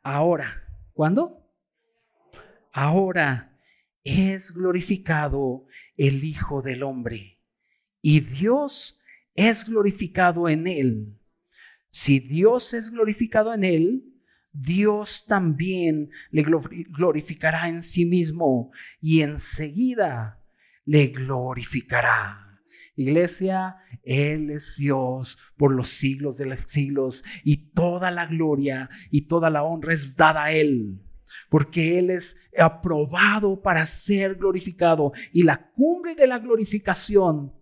[0.02, 0.65] ahora,
[0.96, 1.46] ¿cuándo?
[2.76, 3.58] ahora
[4.04, 7.40] es glorificado el Hijo del Hombre
[8.02, 9.00] y Dios
[9.34, 11.18] es glorificado en él.
[11.90, 14.04] Si Dios es glorificado en él,
[14.52, 20.44] Dios también le glorificará en sí mismo y enseguida
[20.84, 22.45] le glorificará.
[22.96, 29.22] Iglesia, Él es Dios por los siglos de los siglos y toda la gloria y
[29.22, 31.00] toda la honra es dada a Él
[31.48, 37.52] porque Él es aprobado para ser glorificado y la cumbre de la glorificación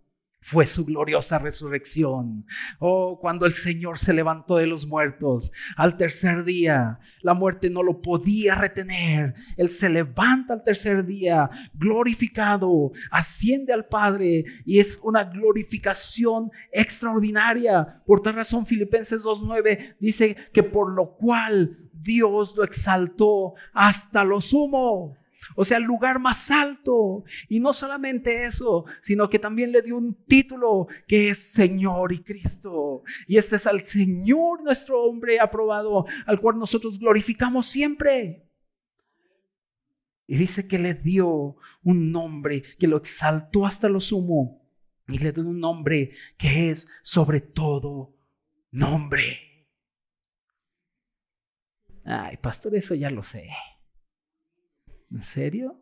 [0.44, 2.44] fue su gloriosa resurrección.
[2.78, 7.82] Oh, cuando el Señor se levantó de los muertos al tercer día, la muerte no
[7.82, 9.32] lo podía retener.
[9.56, 18.02] Él se levanta al tercer día, glorificado, asciende al Padre y es una glorificación extraordinaria.
[18.04, 24.42] Por tal razón, Filipenses 2.9 dice que por lo cual Dios lo exaltó hasta lo
[24.42, 25.16] sumo.
[25.56, 27.24] O sea, el lugar más alto.
[27.48, 32.22] Y no solamente eso, sino que también le dio un título que es Señor y
[32.22, 33.02] Cristo.
[33.26, 38.48] Y este es al Señor nuestro hombre aprobado, al cual nosotros glorificamos siempre.
[40.26, 44.62] Y dice que le dio un nombre, que lo exaltó hasta lo sumo.
[45.06, 48.14] Y le dio un nombre que es sobre todo
[48.70, 49.68] nombre.
[52.04, 53.48] Ay, pastor, eso ya lo sé.
[55.14, 55.80] ¿En serio?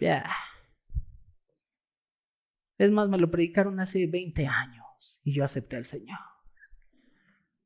[0.00, 0.24] Ya.
[2.76, 6.18] Es más, me lo predicaron hace 20 años y yo acepté al Señor.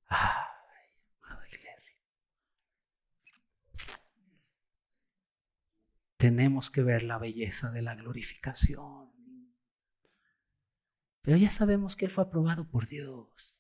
[0.05, 0.91] Ay,
[1.23, 1.97] amada iglesia.
[6.19, 9.13] Tenemos que ver la belleza de la glorificación.
[11.23, 13.59] Pero ya sabemos que Él fue aprobado por Dios.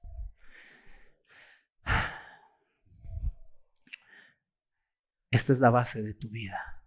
[5.33, 6.85] Esta es la base de tu vida.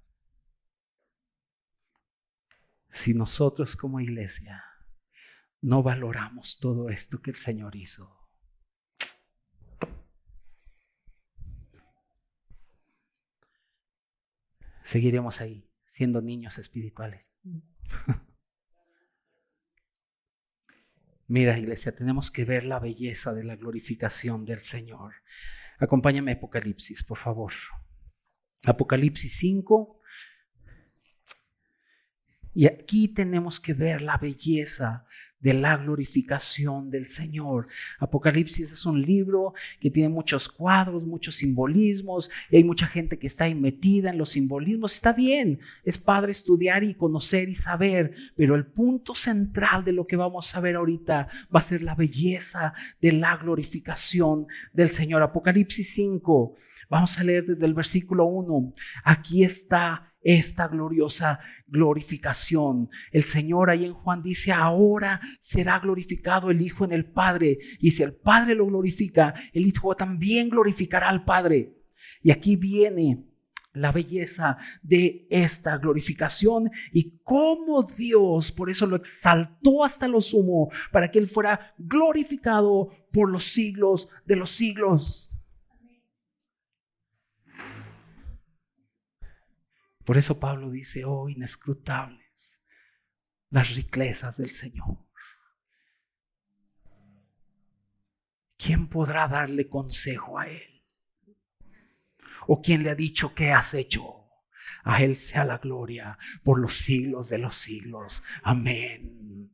[2.91, 4.63] Si nosotros como iglesia
[5.61, 8.29] no valoramos todo esto que el Señor hizo,
[14.83, 17.33] seguiremos ahí siendo niños espirituales.
[21.27, 25.15] Mira, iglesia, tenemos que ver la belleza de la glorificación del Señor.
[25.79, 27.51] Acompáñame Apocalipsis, por favor.
[28.65, 29.99] Apocalipsis 5.
[32.53, 35.05] Y aquí tenemos que ver la belleza
[35.45, 37.67] de la glorificación del Señor.
[37.99, 43.27] Apocalipsis es un libro que tiene muchos cuadros, muchos simbolismos, y hay mucha gente que
[43.27, 44.95] está ahí metida en los simbolismos.
[44.95, 50.07] Está bien, es padre estudiar y conocer y saber, pero el punto central de lo
[50.07, 55.21] que vamos a ver ahorita va a ser la belleza de la glorificación del Señor.
[55.21, 56.55] Apocalipsis 5,
[56.89, 58.73] vamos a leer desde el versículo 1.
[59.03, 62.89] Aquí está esta gloriosa glorificación.
[63.11, 67.59] El Señor ahí en Juan dice, ahora será glorificado el Hijo en el Padre.
[67.79, 71.75] Y si el Padre lo glorifica, el Hijo también glorificará al Padre.
[72.23, 73.23] Y aquí viene
[73.75, 80.69] la belleza de esta glorificación y cómo Dios por eso lo exaltó hasta lo sumo,
[80.91, 85.29] para que Él fuera glorificado por los siglos de los siglos.
[90.05, 92.25] Por eso Pablo dice, oh, inescrutables
[93.49, 94.97] las riquezas del Señor.
[98.57, 100.83] ¿Quién podrá darle consejo a Él?
[102.47, 104.25] ¿O quién le ha dicho qué has hecho?
[104.83, 108.23] A Él sea la gloria por los siglos de los siglos.
[108.43, 109.51] Amén.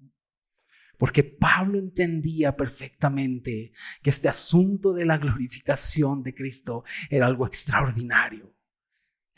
[0.98, 8.56] Porque Pablo entendía perfectamente que este asunto de la glorificación de Cristo era algo extraordinario.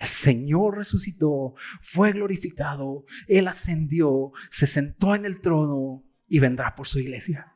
[0.04, 6.88] El Señor resucitó, fue glorificado, Él ascendió, se sentó en el trono y vendrá por
[6.88, 7.54] su iglesia.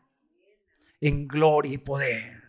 [1.02, 2.42] En gloria y poder.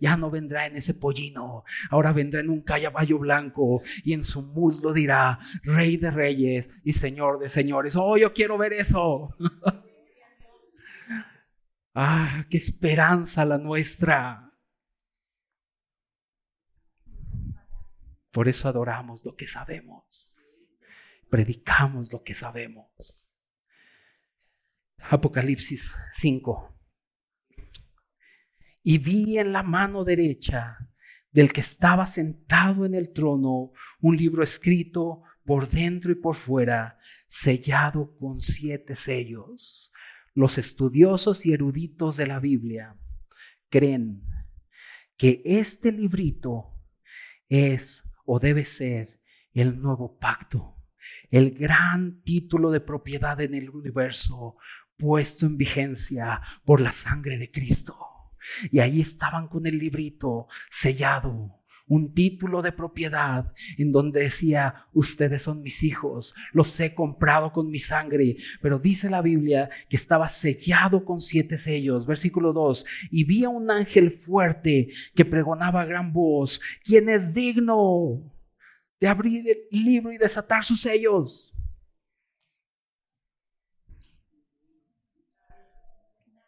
[0.00, 4.42] Ya no vendrá en ese pollino, ahora vendrá en un caballo blanco y en su
[4.42, 7.94] muslo dirá, Rey de reyes y Señor de señores.
[7.94, 9.36] Oh, yo quiero ver eso.
[11.94, 14.51] ah, qué esperanza la nuestra.
[18.32, 20.34] Por eso adoramos lo que sabemos.
[21.30, 22.88] Predicamos lo que sabemos.
[24.98, 26.74] Apocalipsis 5.
[28.84, 30.78] Y vi en la mano derecha
[31.30, 36.98] del que estaba sentado en el trono un libro escrito por dentro y por fuera,
[37.28, 39.92] sellado con siete sellos.
[40.34, 42.96] Los estudiosos y eruditos de la Biblia
[43.68, 44.22] creen
[45.16, 46.74] que este librito
[47.48, 48.01] es
[48.34, 49.20] o debe ser
[49.52, 50.78] el nuevo pacto,
[51.30, 54.56] el gran título de propiedad en el universo
[54.96, 57.94] puesto en vigencia por la sangre de Cristo.
[58.70, 61.61] Y ahí estaban con el librito sellado,
[61.92, 67.70] un título de propiedad en donde decía, ustedes son mis hijos, los he comprado con
[67.70, 72.06] mi sangre, pero dice la Biblia que estaba sellado con siete sellos.
[72.06, 77.34] Versículo 2, y vi a un ángel fuerte que pregonaba a gran voz, ¿quién es
[77.34, 78.22] digno
[78.98, 81.52] de abrir el libro y desatar sus sellos?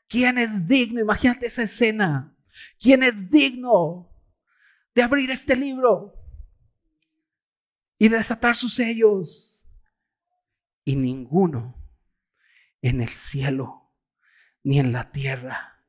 [0.08, 1.00] ¿Quién es digno?
[1.00, 2.34] Imagínate esa escena.
[2.80, 4.13] ¿Quién es digno
[4.94, 6.14] de abrir este libro
[7.98, 9.60] y desatar sus sellos.
[10.84, 11.82] Y ninguno
[12.82, 13.90] en el cielo,
[14.62, 15.80] ni en la tierra,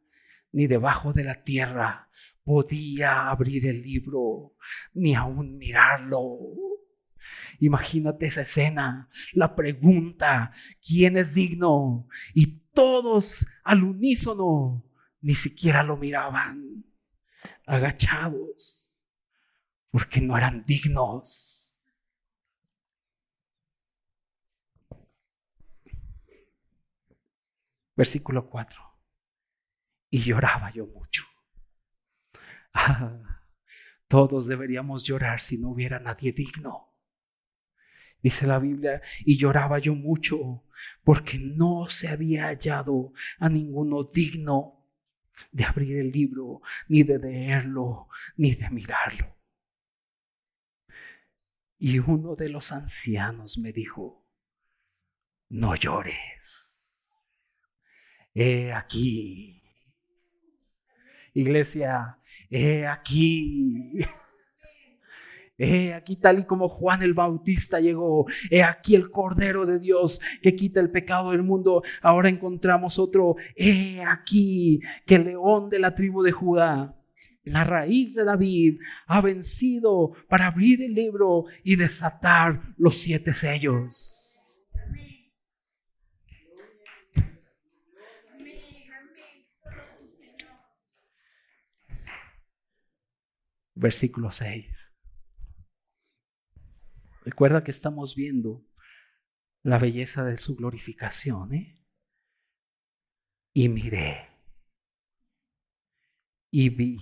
[0.51, 2.09] ni debajo de la tierra
[2.43, 4.55] podía abrir el libro,
[4.93, 6.37] ni aún mirarlo.
[7.59, 10.51] Imagínate esa escena, la pregunta,
[10.85, 12.07] ¿quién es digno?
[12.33, 14.85] Y todos al unísono
[15.21, 16.85] ni siquiera lo miraban,
[17.65, 18.84] agachados
[19.95, 21.73] porque no eran dignos.
[27.95, 28.77] Versículo 4.
[30.09, 31.23] Y lloraba yo mucho.
[32.73, 33.39] Ah,
[34.09, 36.93] todos deberíamos llorar si no hubiera nadie digno.
[38.21, 40.65] Dice la Biblia, y lloraba yo mucho
[41.05, 44.89] porque no se había hallado a ninguno digno
[45.53, 49.34] de abrir el libro, ni de leerlo, ni de mirarlo.
[51.77, 54.25] Y uno de los ancianos me dijo,
[55.49, 56.71] no llores.
[58.33, 59.61] He aquí.
[61.33, 62.17] Iglesia,
[62.49, 63.99] he aquí.
[65.57, 68.25] He aquí tal y como Juan el Bautista llegó.
[68.49, 71.81] He aquí el Cordero de Dios que quita el pecado del mundo.
[72.01, 73.35] Ahora encontramos otro.
[73.55, 76.95] He aquí que el león de la tribu de Judá
[77.45, 84.11] la raíz de David, ha vencido para abrir el libro y desatar los siete sellos.
[93.77, 94.65] Versículo 6.
[97.25, 98.65] Recuerda que estamos viendo
[99.63, 101.53] la belleza de su glorificación.
[101.53, 101.85] ¿eh?
[103.53, 104.35] Y miré
[106.57, 106.97] y vi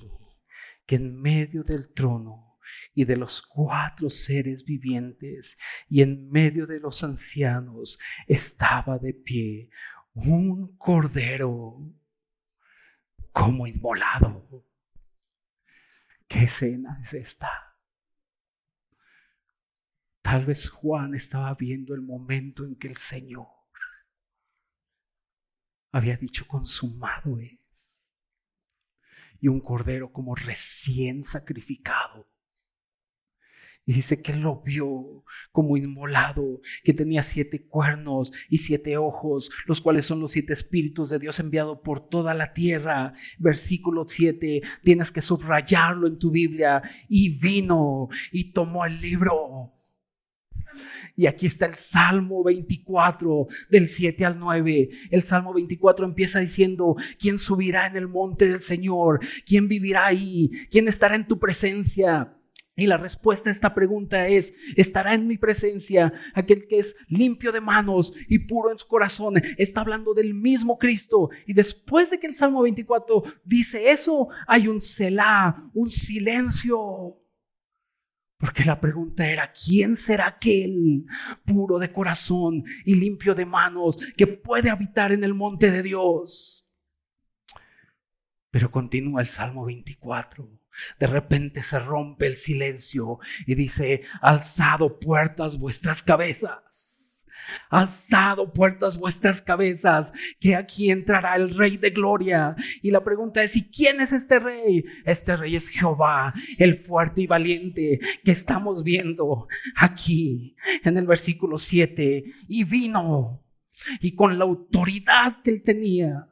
[0.86, 2.59] que en medio del trono
[2.93, 5.57] y de los cuatro seres vivientes
[5.89, 9.69] y en medio de los ancianos estaba de pie
[10.13, 11.79] un cordero
[13.31, 14.65] como inmolado.
[16.27, 17.49] ¿Qué escena es esta?
[20.21, 23.47] Tal vez Juan estaba viendo el momento en que el Señor
[25.91, 27.62] había dicho consumado es.
[29.43, 32.29] Y un cordero como recién sacrificado
[33.85, 39.81] y dice que lo vio como inmolado, que tenía siete cuernos y siete ojos, los
[39.81, 43.13] cuales son los siete espíritus de Dios enviado por toda la tierra.
[43.39, 46.81] Versículo 7, tienes que subrayarlo en tu Biblia.
[47.09, 49.73] Y vino y tomó el libro.
[51.16, 54.89] Y aquí está el Salmo 24, del 7 al 9.
[55.11, 59.20] El Salmo 24 empieza diciendo, ¿quién subirá en el monte del Señor?
[59.45, 60.49] ¿Quién vivirá ahí?
[60.72, 62.34] ¿Quién estará en tu presencia?
[62.76, 67.51] Y la respuesta a esta pregunta es, ¿estará en mi presencia aquel que es limpio
[67.51, 69.36] de manos y puro en su corazón?
[69.57, 71.30] Está hablando del mismo Cristo.
[71.45, 77.20] Y después de que el Salmo 24 dice eso, hay un Selah, un silencio.
[78.43, 81.05] Porque la pregunta era, ¿quién será aquel
[81.45, 86.67] puro de corazón y limpio de manos que puede habitar en el monte de Dios?
[88.51, 90.45] Pero continúa el Salmo 24.
[90.99, 96.92] De repente se rompe el silencio y dice, alzado puertas vuestras cabezas.
[97.69, 102.55] Alzado puertas vuestras cabezas, que aquí entrará el Rey de Gloria.
[102.81, 104.85] Y la pregunta es, ¿y quién es este Rey?
[105.05, 111.57] Este Rey es Jehová, el fuerte y valiente que estamos viendo aquí en el versículo
[111.57, 112.23] 7.
[112.47, 113.43] Y vino,
[114.01, 116.27] y con la autoridad que él tenía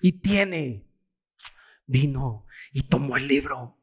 [0.00, 0.84] y tiene,
[1.86, 3.78] vino y tomó el libro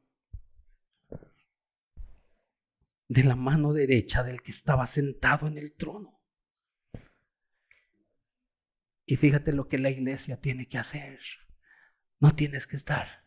[3.08, 6.19] de la mano derecha del que estaba sentado en el trono.
[9.10, 11.20] Y fíjate lo que la iglesia tiene que hacer.
[12.20, 13.26] No tienes que estar.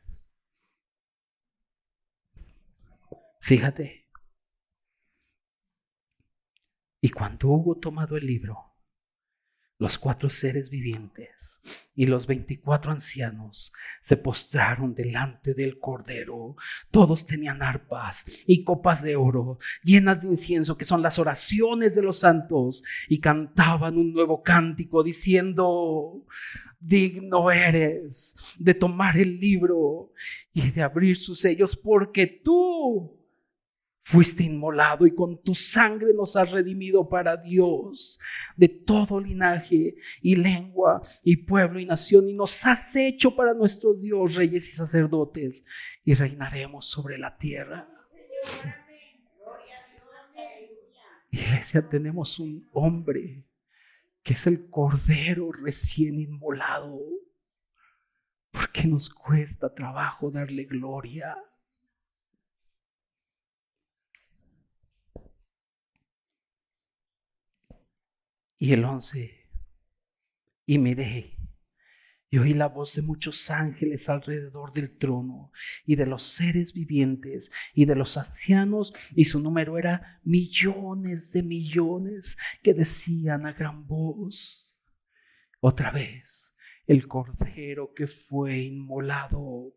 [3.41, 4.09] Fíjate.
[7.01, 8.77] Y cuando hubo tomado el libro,
[9.79, 11.52] los cuatro seres vivientes
[11.95, 16.57] y los veinticuatro ancianos se postraron delante del Cordero.
[16.91, 22.03] Todos tenían arpas y copas de oro llenas de incienso, que son las oraciones de
[22.03, 26.25] los santos, y cantaban un nuevo cántico diciendo,
[26.81, 30.13] digno eres de tomar el libro
[30.53, 33.22] y de abrir sus sellos, porque tú
[34.05, 38.19] Fuiste inmolado y con tu sangre nos has redimido para Dios
[38.57, 43.95] de todo linaje y lengua y pueblo y nación y nos has hecho para nuestro
[43.95, 45.65] Dios reyes y sacerdotes
[46.05, 47.89] y reinaremos sobre la tierra.
[51.31, 53.47] Iglesia, tenemos un hombre
[54.23, 57.01] que es el cordero recién inmolado.
[58.51, 61.37] porque nos cuesta trabajo darle gloria?
[68.63, 69.51] Y el once,
[70.67, 71.37] y miré,
[72.31, 75.51] y oí la voz de muchos ángeles alrededor del trono,
[75.85, 81.43] y de los seres vivientes, y de los ancianos, y su número era millones de
[81.43, 84.73] millones, que decían a gran voz,
[85.59, 86.55] otra vez,
[86.87, 89.75] el cordero que fue inmolado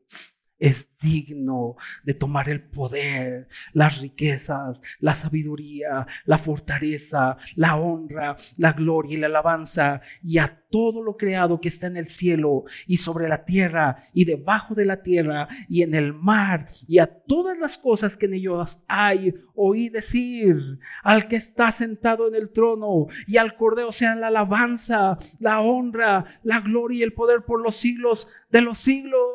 [0.59, 8.73] es digno de tomar el poder, las riquezas, la sabiduría, la fortaleza, la honra, la
[8.73, 12.97] gloria y la alabanza y a todo lo creado que está en el cielo y
[12.97, 17.57] sobre la tierra y debajo de la tierra y en el mar y a todas
[17.57, 19.33] las cosas que en ellos hay.
[19.53, 25.17] Oí decir al que está sentado en el trono y al cordero sean la alabanza,
[25.39, 29.25] la honra, la gloria y el poder por los siglos de los siglos.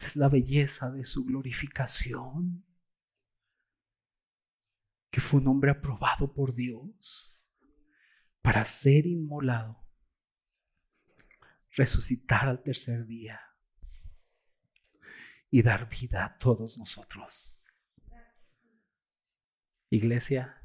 [0.00, 2.64] Esta es la belleza de su glorificación,
[5.10, 7.44] que fue un hombre aprobado por Dios
[8.40, 9.84] para ser inmolado,
[11.72, 13.42] resucitar al tercer día
[15.50, 17.62] y dar vida a todos nosotros.
[19.90, 20.64] Iglesia,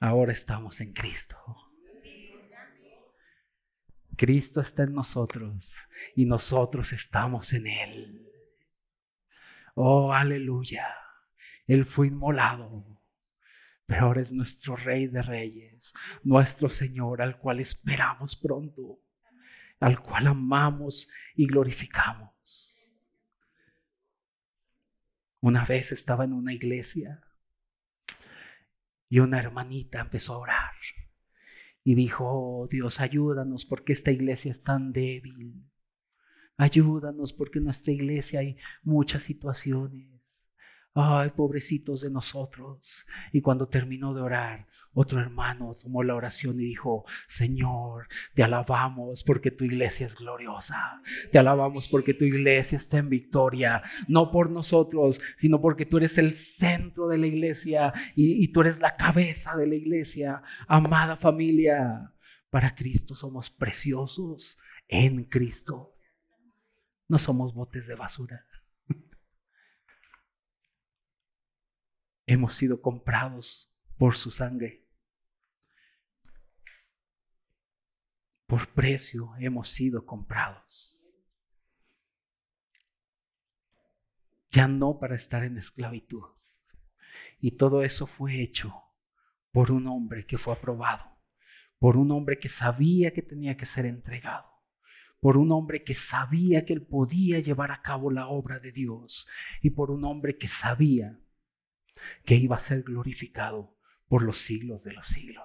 [0.00, 1.63] ahora estamos en Cristo
[4.16, 5.74] Cristo está en nosotros
[6.14, 8.28] y nosotros estamos en Él.
[9.74, 10.86] Oh, aleluya.
[11.66, 12.84] Él fue inmolado,
[13.86, 15.92] pero ahora es nuestro Rey de Reyes,
[16.22, 19.00] nuestro Señor, al cual esperamos pronto,
[19.80, 22.30] al cual amamos y glorificamos.
[25.40, 27.22] Una vez estaba en una iglesia
[29.08, 30.74] y una hermanita empezó a orar
[31.84, 35.66] y dijo, oh, Dios, ayúdanos porque esta iglesia es tan débil.
[36.56, 40.13] Ayúdanos porque en nuestra iglesia hay muchas situaciones.
[40.96, 43.04] Ay, pobrecitos de nosotros.
[43.32, 49.24] Y cuando terminó de orar, otro hermano tomó la oración y dijo, Señor, te alabamos
[49.24, 51.02] porque tu iglesia es gloriosa.
[51.32, 53.82] Te alabamos porque tu iglesia está en victoria.
[54.06, 58.78] No por nosotros, sino porque tú eres el centro de la iglesia y, tú eres
[58.78, 60.42] la cabeza de la iglesia.
[60.68, 62.12] Amada familia,
[62.50, 65.96] para Cristo somos preciosos en Cristo.
[67.08, 68.46] No somos botes de basura.
[72.26, 74.86] Hemos sido comprados por su sangre.
[78.46, 81.04] Por precio hemos sido comprados.
[84.50, 86.30] Ya no para estar en esclavitud.
[87.40, 88.72] Y todo eso fue hecho
[89.50, 91.18] por un hombre que fue aprobado,
[91.78, 94.54] por un hombre que sabía que tenía que ser entregado
[95.24, 99.26] por un hombre que sabía que él podía llevar a cabo la obra de Dios
[99.62, 101.18] y por un hombre que sabía
[102.24, 103.76] que iba a ser glorificado
[104.08, 105.44] por los siglos de los siglos.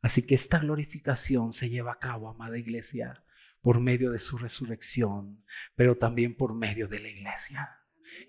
[0.00, 3.24] Así que esta glorificación se lleva a cabo, amada iglesia,
[3.62, 5.42] por medio de su resurrección,
[5.74, 7.80] pero también por medio de la iglesia.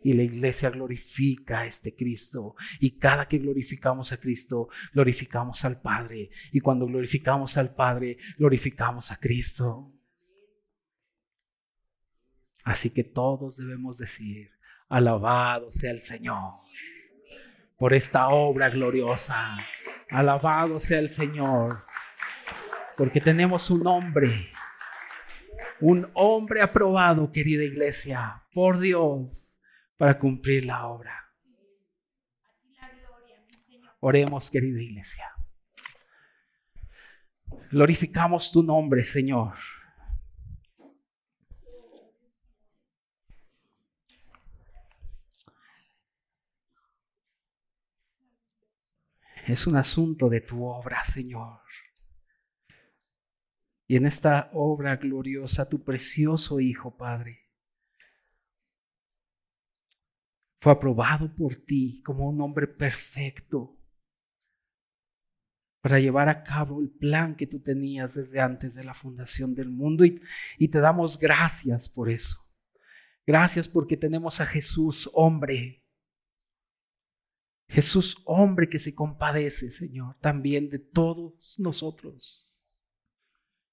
[0.02, 2.56] Y la iglesia glorifica a este Cristo.
[2.80, 6.30] Y cada que glorificamos a Cristo, glorificamos al Padre.
[6.54, 9.94] Y cuando glorificamos al Padre, glorificamos a Cristo.
[12.64, 14.55] Así que todos debemos decir,
[14.90, 16.66] alabado sea el Señor
[17.78, 19.58] por esta obra gloriosa.
[20.10, 21.86] Alabado sea el Señor,
[22.96, 24.52] porque tenemos un hombre,
[25.82, 29.58] un hombre aprobado, querida iglesia, por Dios,
[29.98, 31.22] para cumplir la obra.
[34.00, 35.32] Oremos, querida iglesia.
[37.72, 39.56] Glorificamos tu nombre, Señor.
[49.48, 51.62] Es un asunto de tu obra, Señor.
[53.88, 57.46] Y en esta obra gloriosa, tu precioso Hijo, Padre,
[60.60, 63.78] fue aprobado por ti como un hombre perfecto
[65.86, 69.70] para llevar a cabo el plan que tú tenías desde antes de la fundación del
[69.70, 70.04] mundo.
[70.04, 72.44] Y, te damos gracias por eso.
[73.28, 75.85] Gracias porque tenemos a Jesús, hombre,
[77.68, 82.48] Jesús, hombre que se compadece, Señor, también de todos nosotros,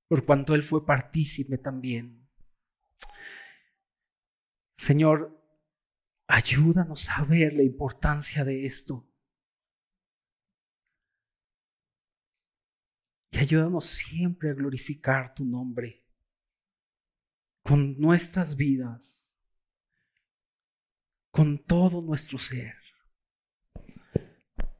[0.09, 2.27] por cuanto Él fue partícipe también.
[4.77, 5.41] Señor,
[6.27, 9.09] ayúdanos a ver la importancia de esto.
[13.31, 16.05] Y ayúdanos siempre a glorificar tu nombre
[17.63, 19.31] con nuestras vidas,
[21.31, 22.82] con todo nuestro ser.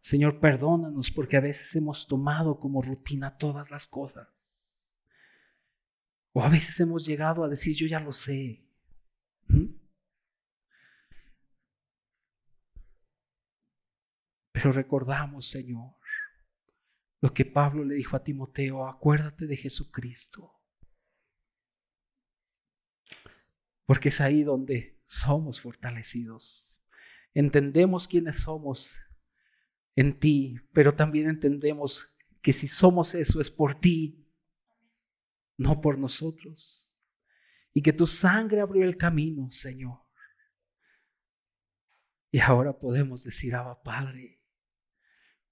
[0.03, 4.29] Señor, perdónanos porque a veces hemos tomado como rutina todas las cosas.
[6.33, 8.67] O a veces hemos llegado a decir, yo ya lo sé.
[9.47, 9.77] ¿Mm?
[14.51, 15.95] Pero recordamos, Señor,
[17.21, 20.53] lo que Pablo le dijo a Timoteo, acuérdate de Jesucristo.
[23.87, 26.77] Porque es ahí donde somos fortalecidos.
[27.35, 28.99] Entendemos quiénes somos
[29.95, 34.27] en ti, pero también entendemos que si somos eso es por ti,
[35.57, 36.91] no por nosotros.
[37.75, 40.01] Y que tu sangre abrió el camino, Señor.
[42.31, 44.43] Y ahora podemos decir, Abba Padre,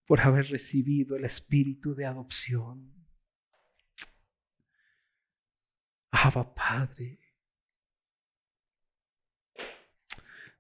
[0.07, 3.07] por haber recibido el espíritu de adopción.
[6.11, 7.20] Abba Padre,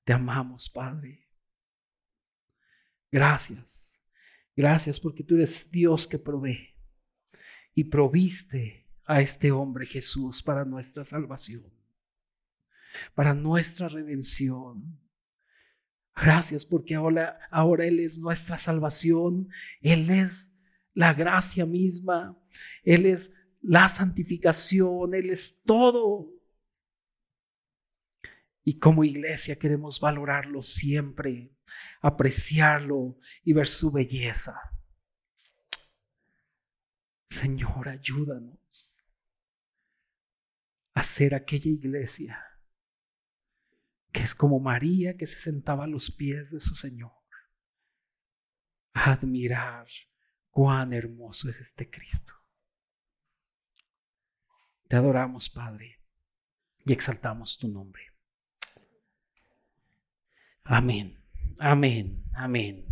[0.04, 1.29] te amamos, Padre.
[3.10, 3.82] Gracias.
[4.56, 6.68] Gracias porque tú eres Dios que provee.
[7.74, 11.64] Y proviste a este hombre Jesús para nuestra salvación,
[13.14, 15.00] para nuestra redención.
[16.14, 19.48] Gracias porque ahora, ahora Él es nuestra salvación,
[19.80, 20.50] Él es
[20.94, 22.38] la gracia misma,
[22.82, 23.32] Él es
[23.62, 26.28] la santificación, Él es todo.
[28.62, 31.50] Y como iglesia queremos valorarlo siempre,
[32.00, 34.60] apreciarlo y ver su belleza.
[37.28, 38.94] Señor, ayúdanos
[40.94, 42.44] a ser aquella iglesia
[44.12, 47.12] que es como María que se sentaba a los pies de su Señor.
[48.92, 49.86] admirar
[50.50, 52.34] cuán hermoso es este Cristo.
[54.88, 56.00] Te adoramos, Padre,
[56.84, 58.02] y exaltamos tu nombre.
[60.64, 61.19] Amén,
[61.58, 62.84] amén, amén.